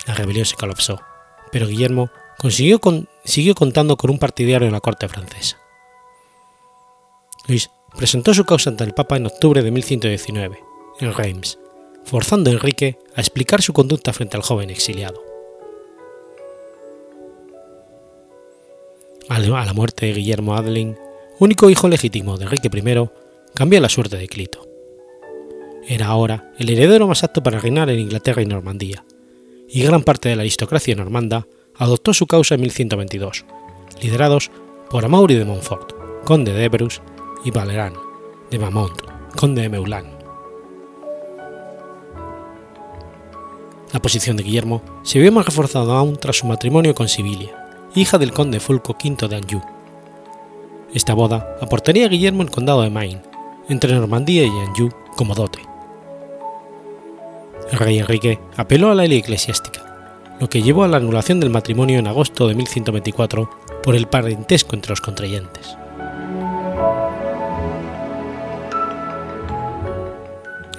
[0.05, 1.01] La rebelión se colapsó,
[1.51, 2.79] pero Guillermo consiguió
[3.23, 5.57] siguió contando con un partidario en la corte francesa.
[7.47, 10.59] Luis presentó su causa ante el Papa en octubre de 1119,
[10.99, 11.59] en Reims,
[12.03, 15.23] forzando a Enrique a explicar su conducta frente al joven exiliado.
[19.27, 20.97] A la muerte de Guillermo Adeline,
[21.39, 23.09] único hijo legítimo de Enrique I,
[23.55, 24.67] cambió la suerte de Clito.
[25.88, 29.03] Era ahora el heredero más apto para reinar en Inglaterra y Normandía,
[29.67, 31.47] y gran parte de la aristocracia normanda
[31.78, 33.45] adoptó su causa en 1122,
[34.01, 34.51] liderados
[34.89, 35.93] por Amaury de Montfort,
[36.26, 37.01] conde de Ebrus,
[37.43, 37.93] y Valerán
[38.49, 38.99] de Mamont,
[39.36, 40.05] conde de Meulan.
[43.93, 48.17] La posición de Guillermo se vio más reforzada aún tras su matrimonio con Sibilia, hija
[48.17, 49.61] del conde Fulco V de Anjou.
[50.93, 53.21] Esta boda aportaría a Guillermo el condado de Maine,
[53.69, 55.59] entre Normandía y Anjou, como dote.
[57.71, 59.84] El rey Enrique apeló a la ley eclesiástica,
[60.39, 63.49] lo que llevó a la anulación del matrimonio en agosto de 1124
[63.83, 65.77] por el parentesco entre los contrayentes.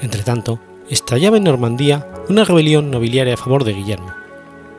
[0.03, 4.13] Entretanto, estallaba en Normandía una rebelión nobiliaria a favor de Guillermo,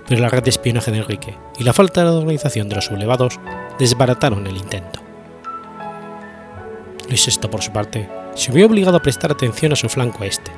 [0.07, 3.39] pero la red de espionaje de Enrique y la falta de organización de los sublevados
[3.80, 5.01] desbarataron el intento.
[7.07, 10.51] Luis VI, por su parte, se vio obligado a prestar atención a su flanco este,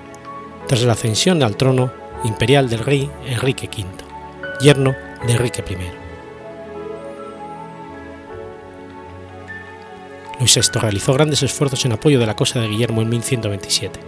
[0.68, 1.92] tras la ascensión al trono
[2.24, 4.09] imperial del rey Enrique V,
[4.60, 4.96] yerno
[5.26, 5.78] de Enrique I.
[10.40, 14.00] Luis VI realizó grandes esfuerzos en apoyo de la cosa de Guillermo en 1127.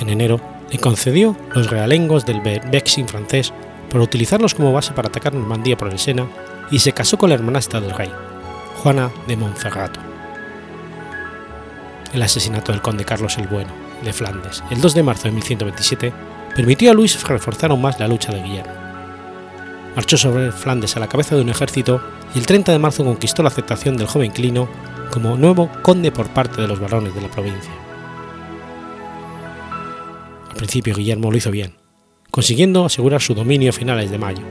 [0.00, 3.52] En enero le concedió los realengos del Vexin francés
[3.90, 6.26] por utilizarlos como base para atacar Normandía por el Sena
[6.70, 8.10] y se casó con la hermanastra del rey,
[8.82, 10.00] Juana de Montferrato.
[12.12, 13.70] El asesinato del conde Carlos el Bueno,
[14.02, 16.12] de Flandes, el 2 de marzo de 1127,
[16.56, 18.83] permitió a Luis reforzar aún más la lucha de Guillermo.
[19.94, 22.00] Marchó sobre Flandes a la cabeza de un ejército
[22.34, 24.68] y el 30 de marzo conquistó la aceptación del joven Clino
[25.12, 27.72] como nuevo conde por parte de los varones de la provincia.
[30.50, 31.74] Al principio Guillermo lo hizo bien,
[32.32, 34.42] consiguiendo asegurar su dominio a finales de mayo,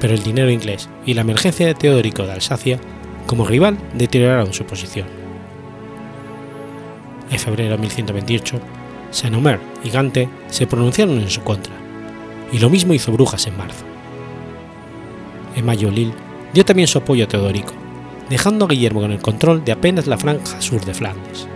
[0.00, 2.80] pero el dinero inglés y la emergencia de Teodorico de Alsacia
[3.26, 5.06] como rival deterioraron su posición.
[7.30, 8.60] En febrero de 1128,
[9.10, 11.74] Saint-Omer y Gante se pronunciaron en su contra,
[12.52, 13.95] y lo mismo hizo Brujas en marzo.
[15.56, 16.14] En mayo Lille
[16.52, 17.72] dio también su apoyo a Teodorico,
[18.28, 21.48] dejando a Guillermo con el control de apenas la franja sur de Flandes.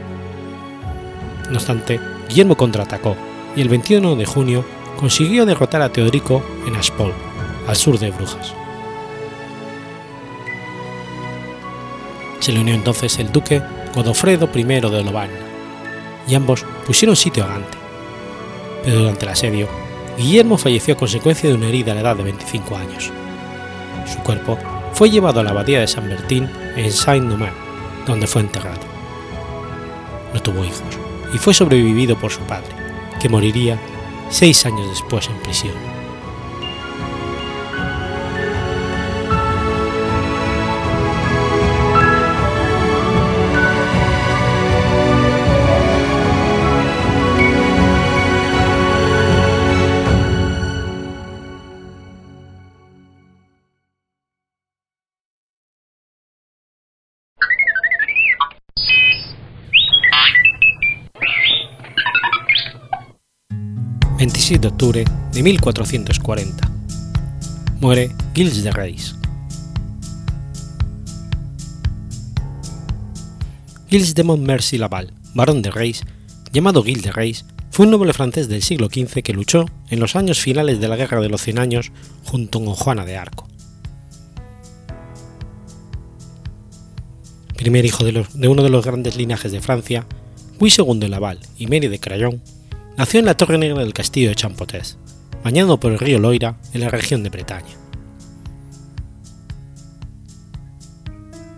[1.51, 3.15] No obstante, Guillermo contraatacó
[3.55, 4.65] y el 21 de junio
[4.97, 7.13] consiguió derrotar a Teodorico en Aspol,
[7.69, 8.55] al sur de Brujas.
[12.41, 13.63] Se le unió entonces el duque
[13.95, 15.35] Godofredo I de Lovaina,
[16.27, 17.77] y ambos pusieron sitio a Gante.
[18.83, 19.69] Pero durante el asedio,
[20.17, 23.13] Guillermo falleció a consecuencia de una herida a la edad de 25 años.
[24.11, 24.59] Su cuerpo
[24.93, 27.53] fue llevado a la abadía de San Bertín en Saint-Nomer,
[28.07, 28.81] donde fue enterrado.
[30.35, 30.83] No tuvo hijos
[31.33, 32.75] y fue sobrevivido por su padre,
[33.21, 33.79] que moriría
[34.31, 35.90] seis años después en prisión.
[64.21, 66.71] 27 de octubre de 1440.
[67.81, 69.15] Muere Gilles de Reis.
[73.89, 76.03] Gilles de Montmercy Laval, barón de Reis,
[76.53, 80.15] llamado Gilles de Reis, fue un noble francés del siglo XV que luchó en los
[80.17, 81.91] años finales de la Guerra de los Cien Años
[82.25, 83.49] junto con Juana de Arco.
[87.57, 90.07] primer hijo de, de, uno de los grandes linajes de Francia,
[90.59, 92.43] Luis II de Laval y Mary de Crayon,
[93.01, 94.99] nació en la Torre Negra del castillo de Champotez,
[95.43, 97.75] bañado por el río Loira en la región de Bretaña.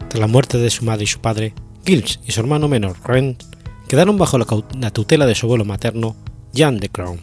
[0.08, 1.52] Tras la muerte de su madre y su padre,
[1.84, 3.36] Gilles y su hermano menor, Ren,
[3.88, 4.46] quedaron bajo la,
[4.78, 6.14] la tutela de su abuelo materno,
[6.52, 7.20] Jean de Crown.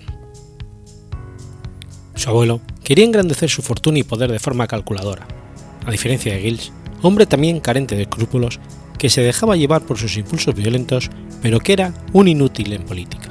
[2.15, 5.29] Su abuelo quería engrandecer su fortuna y poder de forma calculadora,
[5.85, 8.59] a diferencia de Gilles, hombre también carente de escrúpulos,
[8.97, 11.09] que se dejaba llevar por sus impulsos violentos,
[11.41, 13.28] pero que era un inútil en política.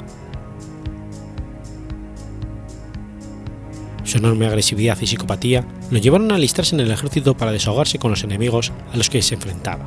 [4.09, 8.11] Su enorme agresividad y psicopatía lo llevaron a alistarse en el ejército para desahogarse con
[8.11, 9.86] los enemigos a los que se enfrentaba.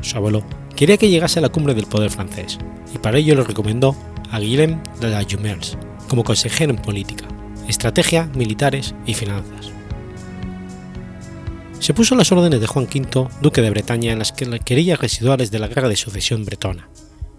[0.00, 0.44] Su abuelo
[0.76, 2.56] quería que llegase a la cumbre del poder francés,
[2.94, 3.96] y para ello le recomendó
[4.30, 5.76] a Guillaume de la Jumers
[6.06, 7.26] como consejero en política,
[7.66, 9.72] estrategia, militares y finanzas.
[11.80, 15.50] Se puso a las órdenes de Juan V, duque de Bretaña, en las querellas residuales
[15.50, 16.88] de la guerra de sucesión bretona,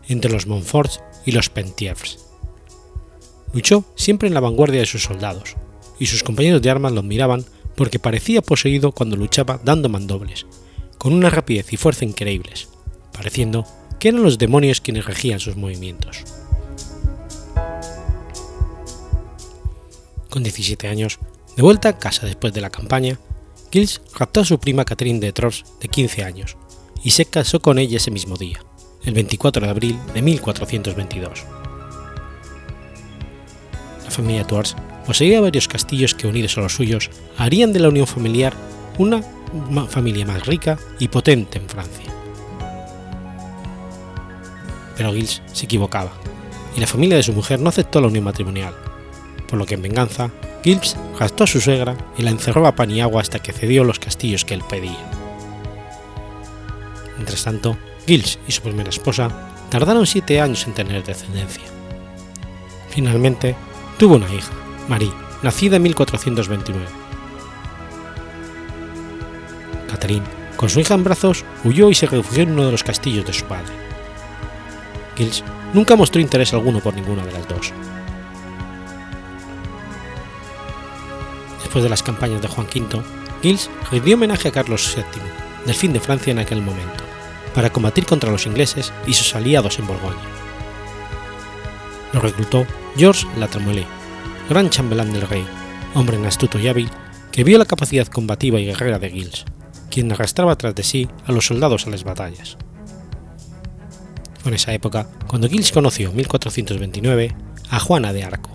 [0.09, 2.28] entre los Montforts y los Penthièvres.
[3.54, 5.56] Luchó siempre en la vanguardia de sus soldados,
[6.00, 7.45] y sus compañeros de armas lo miraban
[7.76, 10.45] porque parecía poseído cuando luchaba dando mandobles,
[10.97, 12.70] con una rapidez y fuerza increíbles,
[13.14, 13.66] pareciendo
[14.00, 16.24] que eran los demonios quienes regían sus movimientos.
[20.30, 21.20] Con 17 años,
[21.56, 23.20] de vuelta a casa después de la campaña,
[23.72, 26.58] Gilles raptó a su prima Catherine de Troyes de 15 años
[27.04, 28.64] y se casó con ella ese mismo día,
[29.04, 31.45] el 24 de abril de 1422.
[34.10, 38.07] La familia Tours poseía varios castillos que unidos a los suyos harían de la unión
[38.07, 38.55] familiar
[38.97, 39.22] una
[39.88, 42.12] familia más rica y potente en Francia.
[44.97, 46.12] Pero Gilles se equivocaba,
[46.76, 48.74] y la familia de su mujer no aceptó la unión matrimonial,
[49.47, 50.32] por lo que en venganza,
[50.64, 53.84] Gilles gastó a su suegra y la encerró a pan y agua hasta que cedió
[53.84, 54.97] los castillos que él pedía.
[57.16, 59.30] Mientras tanto, Gilles y su primera esposa
[59.70, 61.66] tardaron siete años en tener descendencia.
[62.89, 63.55] Finalmente,
[64.00, 64.50] tuvo una hija,
[64.88, 65.12] Marie,
[65.43, 66.88] nacida en 1429.
[69.89, 70.26] Catherine,
[70.56, 73.34] con su hija en brazos, huyó y se refugió en uno de los castillos de
[73.34, 73.74] su padre.
[75.18, 75.43] Gilles
[75.74, 77.74] nunca mostró interés alguno por ninguna de las dos.
[81.60, 83.04] Después de las campañas de Juan V,
[83.41, 85.22] Gilles rindió homenaje a Carlos VII,
[85.66, 87.04] delfín de Francia en aquel momento,
[87.54, 90.24] para combatir contra los ingleses y sus aliados en Borgoña.
[92.14, 92.66] Lo reclutó
[92.97, 93.85] Georges Latremoille,
[94.49, 95.45] gran chambelán del rey,
[95.93, 96.89] hombre astuto y hábil,
[97.31, 99.45] que vio la capacidad combativa y guerrera de Gilles,
[99.89, 102.57] quien arrastraba tras de sí a los soldados a las batallas.
[104.39, 107.35] Fue en esa época cuando Gilles conoció en 1429
[107.69, 108.51] a Juana de Arco,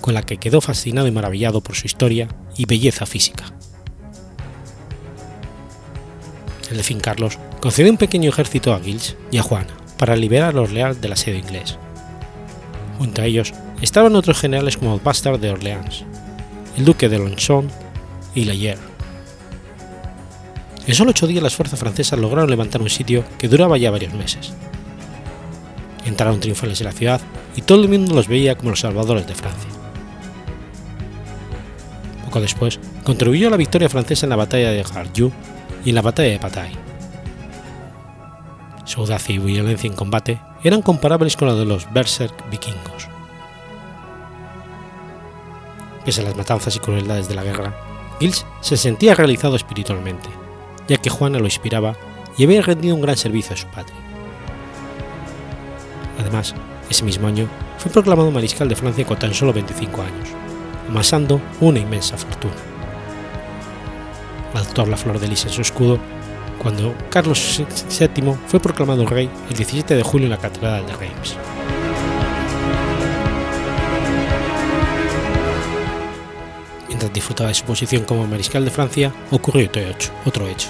[0.00, 3.44] con la que quedó fascinado y maravillado por su historia y belleza física.
[6.70, 10.52] El delfín Carlos concedió un pequeño ejército a Gilles y a Juana para liberar a
[10.52, 11.78] los leales del asedio inglés.
[13.02, 16.04] Junto a ellos estaban otros generales como Bastard de Orleans,
[16.76, 17.68] el duque de Lonchon
[18.32, 18.78] y Layer.
[20.86, 24.14] En solo ocho días las fuerzas francesas lograron levantar un sitio que duraba ya varios
[24.14, 24.52] meses.
[26.06, 27.20] Entraron triunfales en la ciudad
[27.56, 29.70] y todo el mundo los veía como los salvadores de Francia.
[32.24, 35.32] Poco después, contribuyó a la victoria francesa en la batalla de Jarju
[35.84, 36.91] y en la batalla de Patay.
[38.92, 43.08] Su audacia y violencia en combate eran comparables con la de los berserk vikingos.
[46.04, 47.74] Pese a las matanzas y crueldades de la guerra,
[48.20, 50.28] Gilles se sentía realizado espiritualmente,
[50.88, 51.96] ya que Juana lo inspiraba
[52.36, 53.96] y había rendido un gran servicio a su patria.
[56.20, 56.54] Además,
[56.90, 60.28] ese mismo año fue proclamado mariscal de Francia con tan solo 25 años,
[60.90, 62.56] amasando una inmensa fortuna.
[64.52, 65.98] Adoptó la flor de lis en su escudo
[66.62, 67.60] cuando Carlos
[67.98, 71.36] VII fue proclamado rey el 17 de julio en la Catedral de Reims.
[76.86, 79.68] Mientras disfrutaba de su posición como mariscal de Francia, ocurrió
[80.24, 80.68] otro hecho,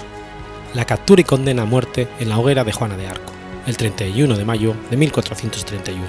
[0.73, 3.31] la captura y condena a muerte en la hoguera de Juana de Arco,
[3.67, 6.07] el 31 de mayo de 1431.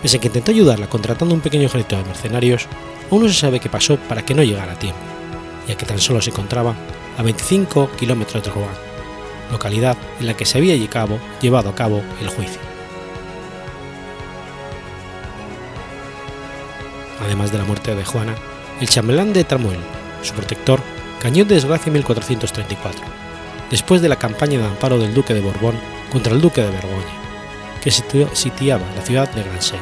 [0.00, 2.66] Pese que intentó ayudarla contratando un pequeño ejército de mercenarios,
[3.10, 5.00] aún no se sabe qué pasó para que no llegara a tiempo,
[5.66, 6.74] ya que tan solo se encontraba
[7.18, 8.68] a 25 kilómetros de Rouen,
[9.50, 12.60] localidad en la que se había llevado a cabo el juicio.
[17.20, 18.34] Además de la muerte de Juana,
[18.80, 19.78] el chambelán de Tramuel,
[20.22, 20.80] su protector,
[21.20, 23.00] cayó de desgracia en 1434,
[23.70, 25.76] después de la campaña de amparo del duque de Borbón
[26.10, 27.22] contra el duque de Borgoña,
[27.80, 29.78] que sitiaba la ciudad de Grancey.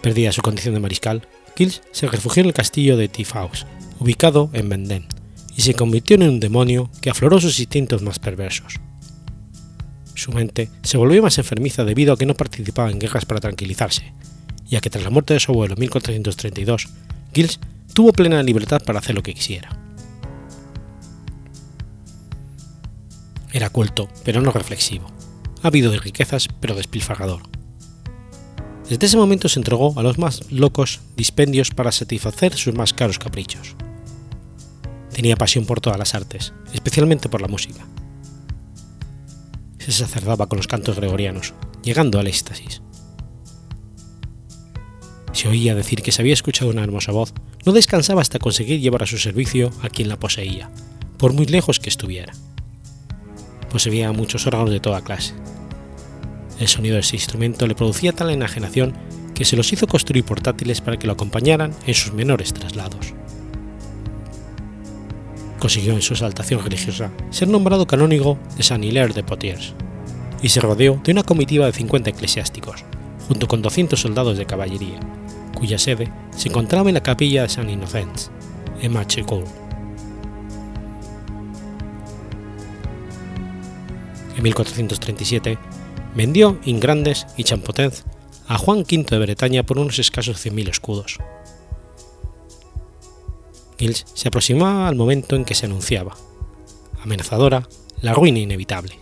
[0.00, 1.26] Perdida su condición de mariscal,
[1.60, 3.66] Gilles se refugió en el castillo de Tifaus,
[3.98, 5.04] ubicado en Vendée,
[5.54, 8.80] y se convirtió en un demonio que afloró sus instintos más perversos.
[10.14, 14.14] Su mente se volvió más enfermiza debido a que no participaba en guerras para tranquilizarse,
[14.70, 16.88] ya que tras la muerte de su abuelo en 1432,
[17.34, 17.60] Gilles
[17.92, 19.68] tuvo plena libertad para hacer lo que quisiera.
[23.52, 25.12] Era culto, pero no reflexivo.
[25.62, 27.42] Ávido de riquezas, pero despilfarrador.
[28.90, 33.20] Desde ese momento se entregó a los más locos dispendios para satisfacer sus más caros
[33.20, 33.76] caprichos.
[35.12, 37.86] Tenía pasión por todas las artes, especialmente por la música.
[39.78, 42.82] Se sacerdaba con los cantos gregorianos, llegando al éxtasis.
[45.32, 47.32] Se oía decir que se había escuchado una hermosa voz,
[47.64, 50.68] no descansaba hasta conseguir llevar a su servicio a quien la poseía,
[51.16, 52.32] por muy lejos que estuviera.
[53.70, 55.34] Poseía muchos órganos de toda clase.
[56.60, 58.92] El sonido de ese instrumento le producía tal enajenación
[59.34, 63.14] que se los hizo construir portátiles para que lo acompañaran en sus menores traslados.
[65.58, 69.72] Consiguió en su exaltación religiosa ser nombrado canónigo de Saint Hilaire de Poitiers
[70.42, 72.84] y se rodeó de una comitiva de 50 eclesiásticos,
[73.26, 75.00] junto con 200 soldados de caballería,
[75.54, 78.30] cuya sede se encontraba en la capilla de Saint Innocents,
[78.82, 79.44] en Machecoul.
[84.36, 85.58] En 1437
[86.14, 88.04] vendió Ingrandes y Champotens
[88.48, 91.18] a Juan V de Bretaña por unos escasos 100.000 escudos.
[93.78, 96.16] Gilles se aproximaba al momento en que se anunciaba,
[97.02, 97.68] amenazadora,
[98.02, 98.98] la ruina inevitable.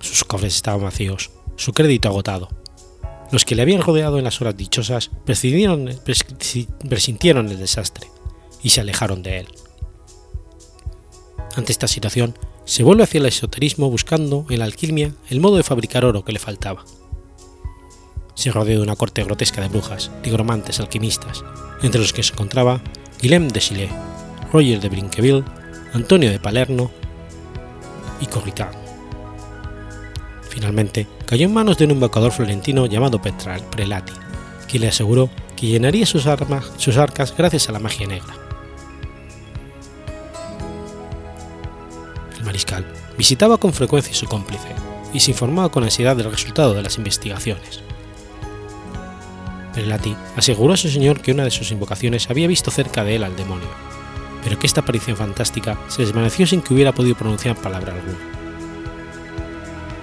[0.00, 2.48] Sus cofres estaban vacíos, su crédito agotado.
[3.30, 5.88] Los que le habían rodeado en las horas dichosas presintieron
[7.48, 8.08] el desastre
[8.62, 9.48] y se alejaron de él.
[11.56, 15.62] Ante esta situación, se vuelve hacia el esoterismo buscando en la alquimia el modo de
[15.62, 16.84] fabricar oro que le faltaba.
[18.34, 21.44] Se rodeó de una corte grotesca de brujas, nigromantes, alquimistas,
[21.82, 22.80] entre los que se encontraba
[23.20, 23.90] Guillaume de Chillet,
[24.52, 25.44] Roger de Brinqueville,
[25.92, 26.90] Antonio de Palerno
[28.20, 28.70] y Corritan.
[30.48, 34.12] Finalmente, cayó en manos de un embaucador florentino llamado Petral Prelati,
[34.68, 38.41] quien le aseguró que llenaría sus, armas, sus arcas gracias a la magia negra.
[42.42, 42.84] El mariscal
[43.16, 44.66] visitaba con frecuencia a su cómplice
[45.12, 47.82] y se informaba con ansiedad del resultado de las investigaciones.
[49.72, 53.22] Prelati aseguró a su señor que una de sus invocaciones había visto cerca de él
[53.22, 53.68] al demonio,
[54.42, 58.18] pero que esta aparición fantástica se desvaneció sin que hubiera podido pronunciar palabra alguna.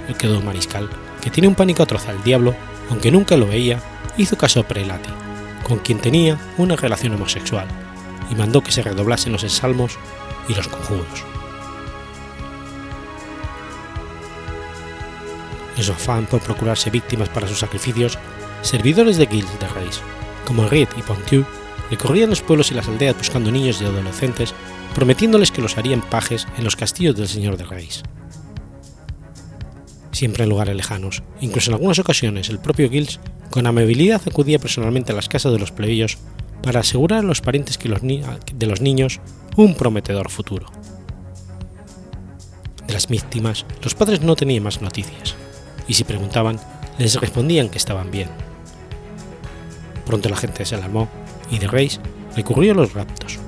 [0.08, 0.90] El quedó mariscal,
[1.22, 2.56] que tiene un pánico atroz al diablo,
[2.90, 3.84] aunque nunca lo veía,
[4.18, 5.10] hizo caso a Prelati,
[5.68, 7.68] con quien tenía una relación homosexual,
[8.32, 9.98] y mandó que se redoblasen los ensalmos
[10.48, 11.26] y los conjuros.
[15.80, 18.18] En su afán por procurarse víctimas para sus sacrificios,
[18.64, 20.02] servidores de Gilles de Reis,
[20.46, 21.46] como Henriette y Pontieu,
[21.90, 24.54] recorrían los pueblos y las aldeas buscando niños y adolescentes,
[24.94, 28.04] prometiéndoles que los harían pajes en los castillos del señor de Reis.
[30.12, 35.14] Siempre en lugares lejanos, incluso en algunas ocasiones el propio Gilles con amabilidad acudía personalmente
[35.14, 36.18] a las casas de los plebeyos
[36.62, 39.22] para asegurar a los parientes que los de los niños
[39.56, 40.70] un prometedor futuro.
[42.86, 45.38] De las víctimas, los padres no tenían más noticias,
[45.90, 46.58] y si preguntaban,
[47.00, 48.30] les respondían que estaban bien.
[50.06, 51.10] Pronto la gente se alarmó
[51.52, 52.00] y de Reis
[52.36, 53.40] recurrió a los raptos.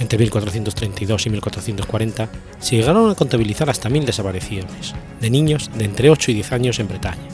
[0.00, 2.28] Entre 1432 y 1440
[2.58, 6.80] se llegaron a contabilizar hasta mil desapariciones de niños de entre 8 y 10 años
[6.80, 7.28] en Bretaña.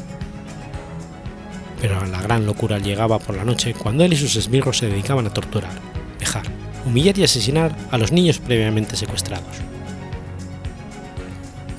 [1.81, 5.27] Pero la gran locura llegaba por la noche cuando él y sus esbirros se dedicaban
[5.27, 5.73] a torturar,
[6.19, 6.45] dejar,
[6.85, 9.57] humillar y asesinar a los niños previamente secuestrados.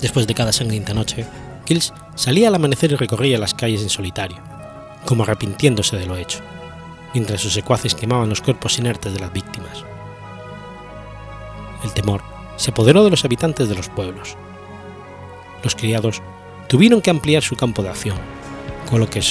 [0.02, 1.26] Después de cada sangrienta noche,
[1.66, 4.38] Kills salía al amanecer y recorría las calles en solitario,
[5.06, 6.40] como arrepintiéndose de lo hecho,
[7.14, 9.84] mientras sus secuaces quemaban los cuerpos inertes de las víctimas.
[11.84, 12.22] El temor
[12.56, 14.36] se apoderó de los habitantes de los pueblos.
[15.64, 16.22] Los criados
[16.68, 18.18] tuvieron que ampliar su campo de acción,
[18.90, 19.22] con lo que,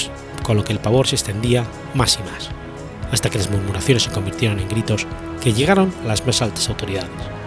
[0.43, 1.65] con lo que el pavor se extendía
[1.95, 2.51] más y más,
[3.11, 5.07] hasta que las murmuraciones se convirtieron en gritos
[5.43, 7.38] que llegaron a las más altas autoridades.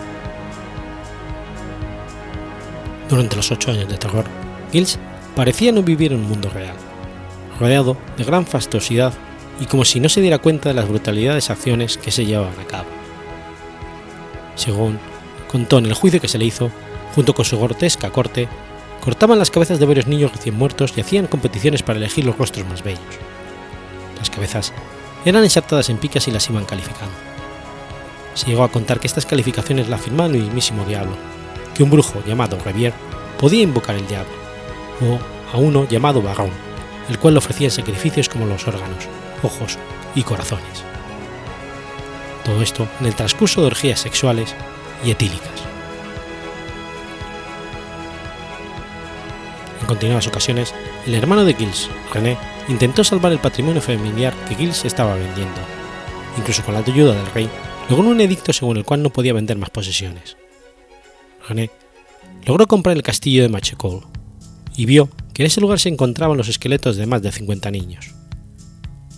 [3.11, 4.23] Durante los ocho años de terror,
[4.71, 4.97] Gilles
[5.35, 6.75] parecía no vivir en un mundo real,
[7.59, 9.13] rodeado de gran fastuosidad
[9.59, 12.63] y como si no se diera cuenta de las brutalidades acciones que se llevaban a
[12.63, 12.87] cabo.
[14.55, 14.97] Según
[15.51, 16.71] contó en el juicio que se le hizo,
[17.13, 18.47] junto con su grotesca corte,
[19.03, 22.65] cortaban las cabezas de varios niños recién muertos y hacían competiciones para elegir los rostros
[22.65, 23.01] más bellos.
[24.19, 24.71] Las cabezas
[25.25, 27.13] eran ensartadas en picas y las iban calificando.
[28.35, 31.17] Se llegó a contar que estas calificaciones la firmaba el mismísimo diablo,
[31.75, 32.93] que un brujo llamado Revier
[33.39, 34.33] podía invocar el diablo,
[35.01, 35.19] o
[35.55, 36.51] a uno llamado Barón,
[37.09, 39.07] el cual ofrecía sacrificios como los órganos,
[39.43, 39.77] ojos
[40.15, 40.83] y corazones.
[42.43, 44.55] Todo esto en el transcurso de orgías sexuales
[45.05, 45.49] y etílicas.
[49.79, 50.73] En continuadas ocasiones,
[51.05, 52.37] el hermano de Gilles, René,
[52.67, 55.59] intentó salvar el patrimonio familiar que Gilles estaba vendiendo.
[56.37, 57.49] Incluso con la ayuda del rey,
[57.89, 60.37] logró un edicto según el cual no podía vender más posesiones.
[61.47, 61.71] René
[62.45, 64.05] logró comprar el castillo de Machecoul
[64.75, 68.13] y vio que en ese lugar se encontraban los esqueletos de más de 50 niños.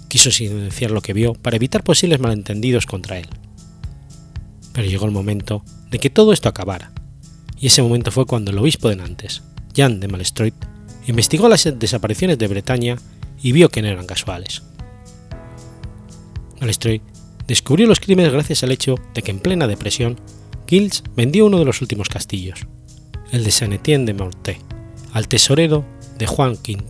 [0.08, 3.28] Quiso silenciar lo que vio para evitar posibles malentendidos contra él.
[4.74, 6.91] Pero llegó el momento de que todo esto acabara,
[7.60, 9.41] y ese momento fue cuando el obispo de Nantes,
[9.74, 10.56] Jean de Malestroit,
[11.08, 12.98] investigó las desapariciones de Bretaña
[13.41, 14.64] y vio que no eran casuales.
[16.60, 17.02] Malestroit
[17.48, 20.20] descubrió los crímenes gracias al hecho de que en plena depresión,
[20.74, 22.66] Gilles vendió uno de los últimos castillos,
[23.32, 24.58] el de Saint-Étienne de Morté,
[25.12, 25.86] al tesorero
[26.18, 26.84] de Juan V,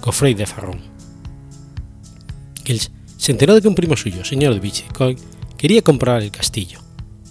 [0.00, 0.78] Geoffrey de Farron.
[2.64, 5.16] Gilles se enteró de que un primo suyo, señor de Vichicoy,
[5.58, 6.78] quería comprar el castillo,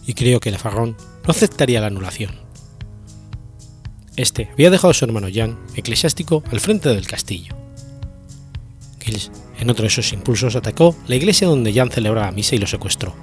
[0.05, 2.31] y creyó que Farron no aceptaría la anulación.
[4.17, 7.55] Este había dejado a su hermano Jean, eclesiástico, al frente del castillo.
[8.99, 12.67] Gilles, en otro de sus impulsos, atacó la iglesia donde Jean celebraba misa y lo
[12.67, 13.15] secuestró,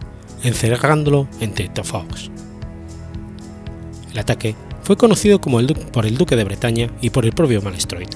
[0.43, 2.31] encerrándolo entre Fox.
[4.16, 7.60] El ataque fue conocido como el por el duque de Bretaña y por el propio
[7.60, 8.09] Malestroit.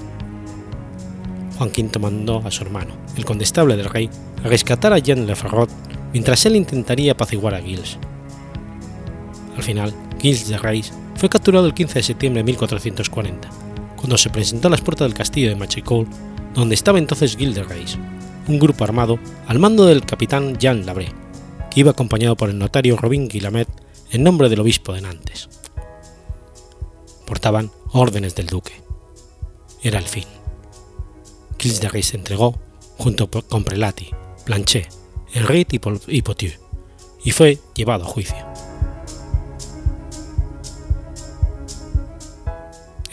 [1.59, 4.09] Juan V mandó a su hermano, el condestable del rey,
[4.43, 5.69] a rescatar a Jean Lefarrot
[6.15, 7.99] mientras él intentaría apaciguar a Gilles.
[9.59, 13.51] Al final, Gilles de Reis fue capturado el 15 de septiembre de 1440,
[13.97, 16.09] cuando se presentó a las puertas del castillo de Machecoul,
[16.55, 17.99] donde estaba entonces Gilles de Reis,
[18.49, 21.13] un grupo armado al mando del capitán Jean Labré,
[21.71, 23.69] que iba acompañado por el notario Robin Guillamet
[24.13, 25.60] en nombre del obispo de Nantes
[27.31, 28.73] portaban órdenes del duque.
[29.85, 30.25] Era el fin.
[31.61, 32.59] Gilles de Rey se entregó
[32.99, 34.11] junto con Prelati,
[34.45, 34.89] Planchet,
[35.33, 36.53] Henriette y Potieu,
[37.23, 38.35] y fue llevado a juicio.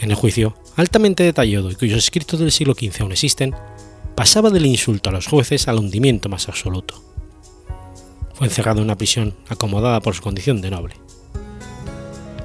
[0.00, 3.54] En el juicio, altamente detallado y cuyos escritos del siglo XV aún existen,
[4.16, 7.00] pasaba del insulto a los jueces al hundimiento más absoluto.
[8.34, 10.96] Fue encerrado en una prisión acomodada por su condición de noble.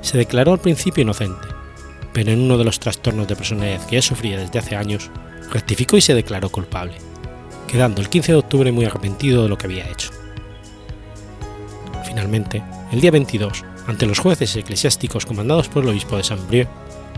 [0.01, 1.47] Se declaró al principio inocente,
[2.13, 5.09] pero en uno de los trastornos de personalidad que sufría desde hace años,
[5.51, 6.95] rectificó y se declaró culpable,
[7.67, 10.11] quedando el 15 de octubre muy arrepentido de lo que había hecho.
[12.05, 16.69] Finalmente, el día 22, ante los jueces eclesiásticos comandados por el obispo de Saint-Brieuc,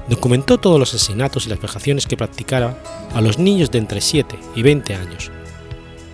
[0.08, 2.78] documentó todos los asesinatos y las vejaciones que practicara
[3.14, 5.32] a los niños de entre 7 y 20 años,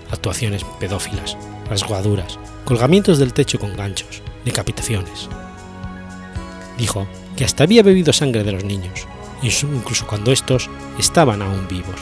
[0.10, 1.38] actuaciones pedófilas,
[1.70, 5.30] rasgaduras, colgamientos del techo con ganchos, decapitaciones.
[6.78, 9.08] Dijo que hasta había bebido sangre de los niños,
[9.44, 12.00] incluso cuando estos estaban aún vivos,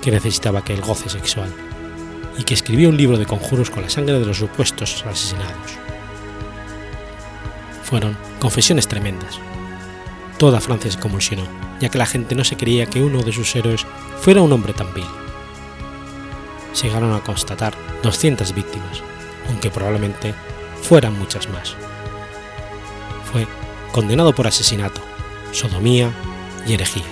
[0.00, 1.52] que necesitaba aquel goce sexual,
[2.38, 5.78] y que escribió un libro de conjuros con la sangre de los supuestos asesinados.
[7.82, 9.38] Fueron confesiones tremendas.
[10.38, 11.44] Toda Francia se convulsionó,
[11.80, 13.86] ya que la gente no se creía que uno de sus héroes
[14.20, 15.04] fuera un hombre tan vil.
[16.82, 19.02] Llegaron a constatar 200 víctimas,
[19.48, 20.34] aunque probablemente
[20.80, 21.76] fueran muchas más.
[23.30, 23.46] Fue
[23.92, 25.00] condenado por asesinato,
[25.52, 26.10] sodomía
[26.66, 27.04] y herejía.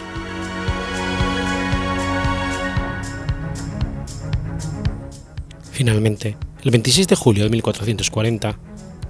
[5.70, 8.58] Finalmente, el 26 de julio de 1440,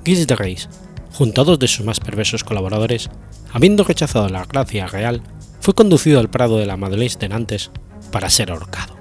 [0.05, 0.69] Guise de Reis,
[1.13, 3.11] junto a dos de sus más perversos colaboradores,
[3.53, 5.23] habiendo rechazado la gracia real,
[5.61, 7.71] fue conducido al prado de la Madeleine de Nantes
[8.13, 9.00] para ser ahorcado.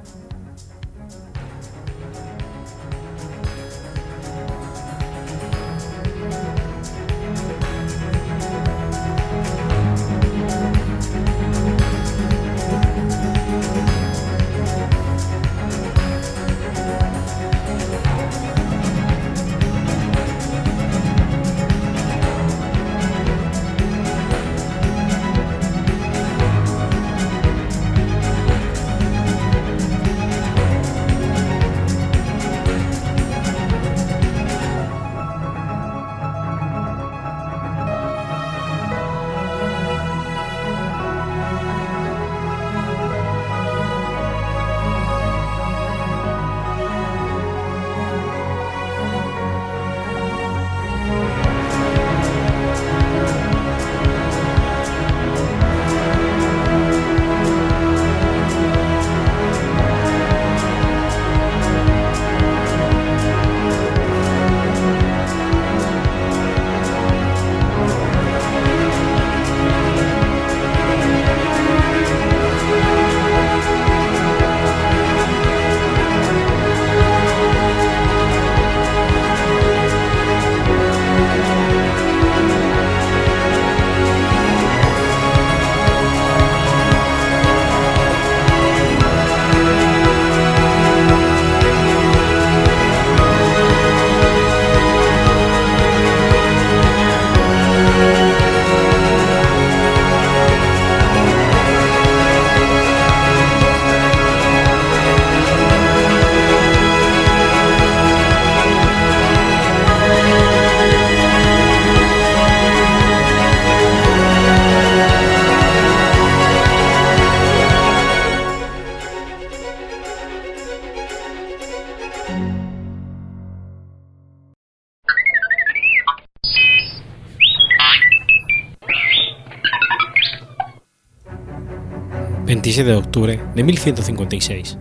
[132.70, 134.78] 27 de octubre de 1156.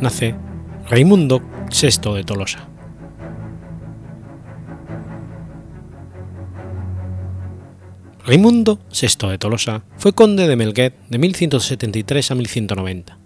[0.00, 0.34] Nace
[0.88, 2.68] Raimundo VI de Tolosa.
[8.24, 13.18] Raimundo VI de Tolosa fue conde de Melguet de 1173 a 1190,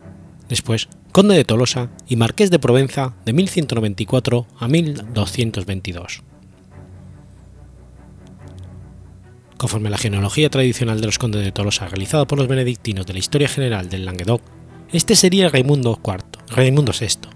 [0.51, 6.23] después conde de Tolosa y marqués de Provenza de 1194 a 1222.
[9.61, 13.13] Conforme a la genealogía tradicional de los condes de Tolosa realizada por los benedictinos de
[13.13, 14.41] la Historia General del Languedoc,
[14.91, 17.29] este sería Raimundo IV, Raimundo VI,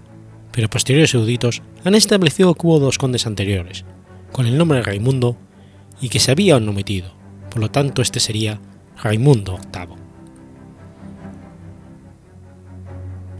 [0.51, 3.85] pero posteriores eruditos han establecido que hubo dos condes anteriores,
[4.31, 5.37] con el nombre de Raimundo,
[6.01, 7.13] y que se habían omitido,
[7.51, 8.59] por lo tanto este sería
[9.03, 9.95] Raimundo VIII.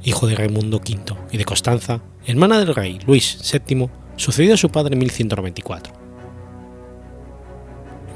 [0.03, 4.69] Hijo de Raimundo V y de Constanza, hermana del rey Luis VII, sucedió a su
[4.69, 6.04] padre en 1194.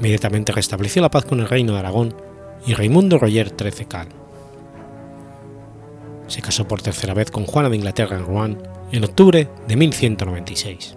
[0.00, 2.14] Inmediatamente restableció la paz con el reino de Aragón
[2.66, 4.08] y Raimundo Roger XIII Cal.
[6.26, 8.62] Se casó por tercera vez con Juana de Inglaterra en Rouen
[8.92, 10.96] en octubre de 1196.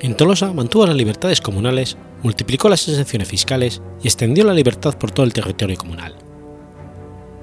[0.00, 5.10] En Tolosa mantuvo las libertades comunales, multiplicó las exenciones fiscales y extendió la libertad por
[5.10, 6.16] todo el territorio comunal.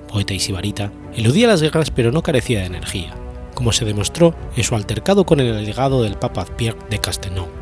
[0.07, 3.15] Poeta y sibarita, eludía las guerras pero no carecía de energía,
[3.55, 7.60] como se demostró en su altercado con el legado del Papa Pierre de Castelnau.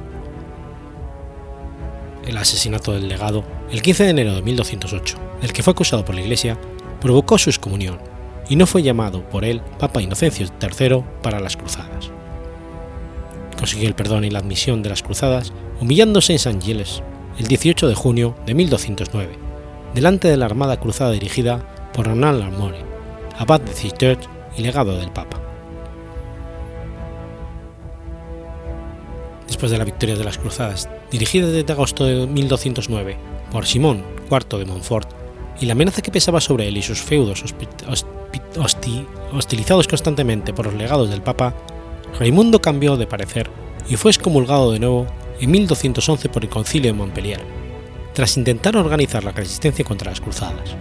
[2.30, 6.16] El asesinato del legado, el 15 de enero de 1208, del que fue acusado por
[6.16, 6.58] la Iglesia,
[7.02, 8.00] provocó su excomunión
[8.48, 12.12] y no fue llamado por él Papa Inocencio III para las cruzadas
[13.60, 15.52] consiguió el perdón y la admisión de las cruzadas
[15.82, 17.04] humillándose en San Giles
[17.38, 19.34] el 18 de junio de 1209,
[19.94, 22.80] delante de la armada cruzada dirigida por Ronald Armore,
[23.38, 24.28] abad de Citeaux
[24.58, 25.42] y legado del Papa.
[29.50, 33.18] Después de la victoria de las cruzadas, dirigida desde agosto de 1209
[33.52, 35.10] por Simón IV de Montfort,
[35.60, 37.44] y la amenaza que pesaba sobre él y sus feudos
[39.34, 41.56] hostilizados constantemente por los legados del Papa,
[42.20, 43.50] Raimundo cambió de parecer
[43.90, 45.08] y fue excomulgado de nuevo
[45.40, 47.42] en 1211 por el Concilio de Montpellier,
[48.14, 50.76] tras intentar organizar la resistencia contra las cruzadas.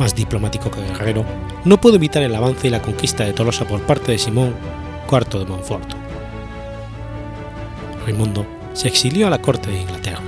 [0.00, 1.24] Más diplomático que guerrero,
[1.64, 4.54] no pudo evitar el avance y la conquista de Tolosa por parte de Simón
[5.08, 6.03] IV de Montfort.
[8.04, 10.20] Raimundo se exilió a la corte de Inglaterra.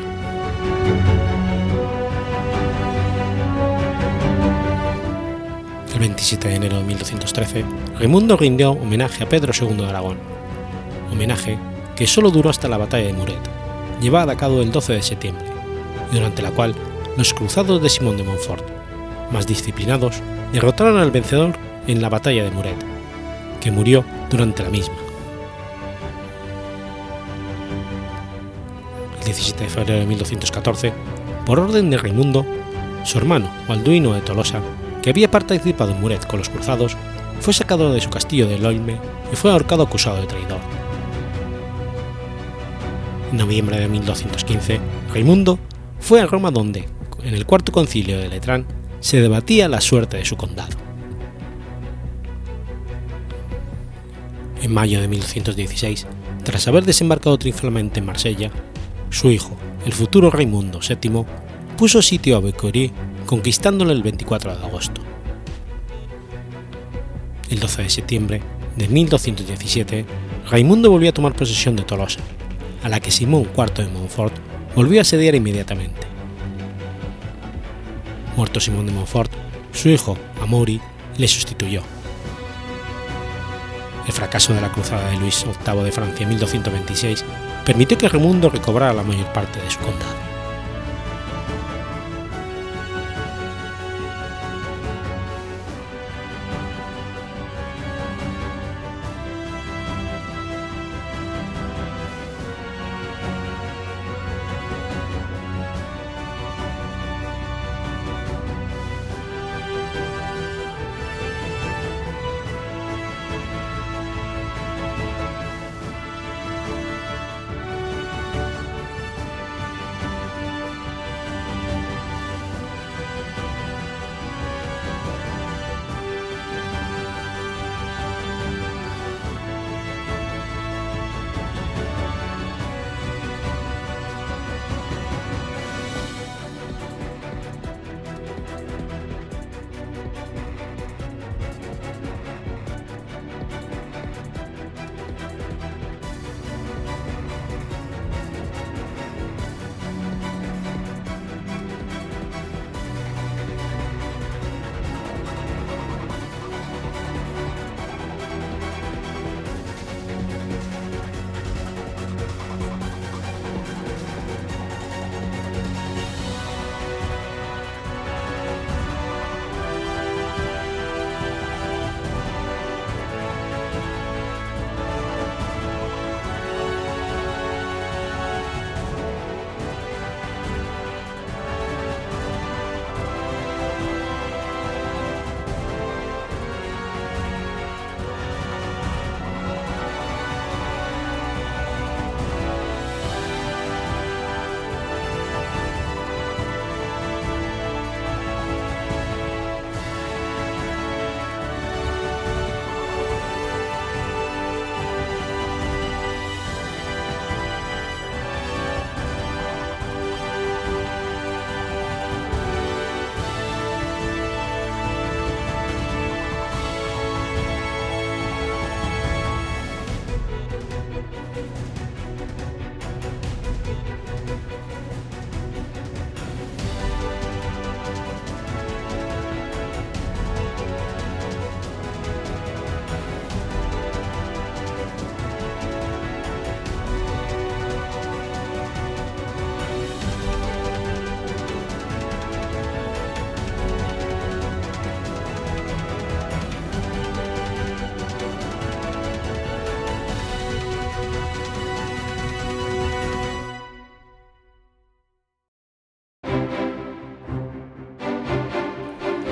[5.93, 7.65] El 27 de enero de 1213,
[7.98, 10.19] Raimundo rindió homenaje a Pedro II de Aragón,
[11.12, 11.59] homenaje
[11.94, 13.40] que solo duró hasta la batalla de Muret,
[14.01, 15.47] llevada a cabo el 12 de septiembre,
[16.12, 16.74] durante la cual
[17.16, 18.65] los cruzados de Simón de Montfort,
[19.32, 20.16] más disciplinados,
[20.53, 22.77] derrotaron al vencedor en la batalla de Muret,
[23.61, 25.06] que murió durante la misma.
[29.27, 30.93] 17 de febrero de 1214,
[31.44, 32.47] por orden de Raimundo,
[33.05, 34.61] su hermano Balduino de Tolosa,
[35.03, 36.97] que había participado en Muret con los cruzados,
[37.40, 38.97] fue sacado de su castillo de Loilme
[39.32, 40.61] y fue ahorcado acusado de traidor.
[43.31, 44.81] En noviembre de 1215,
[45.12, 45.59] Raimundo
[46.01, 46.89] fue a Roma donde,
[47.23, 48.66] en el cuarto concilio de Letrán,
[49.01, 50.77] se debatía la suerte de su condado.
[54.62, 56.07] En mayo de 1116,
[56.44, 58.51] tras haber desembarcado triunfalmente en Marsella,
[59.11, 61.24] su hijo, el futuro Raimundo VII,
[61.77, 62.93] puso sitio a Becorí
[63.27, 65.01] conquistándolo el 24 de agosto.
[67.51, 68.43] El 12 de septiembre
[68.77, 70.05] de 1217,
[70.51, 72.20] Raimundo volvió a tomar posesión de Tolosa,
[72.83, 74.35] a la que Simón IV de Montfort
[74.74, 76.07] volvió a asediar inmediatamente.
[78.37, 79.33] Muerto Simón de Montfort,
[79.73, 80.81] su hijo, Amaury,
[81.16, 81.83] le sustituyó.
[84.07, 87.24] El fracaso de la cruzada de Luis VIII de Francia en 1226
[87.67, 90.26] permitió que Raimundo recobrara la mayor parte de su condado.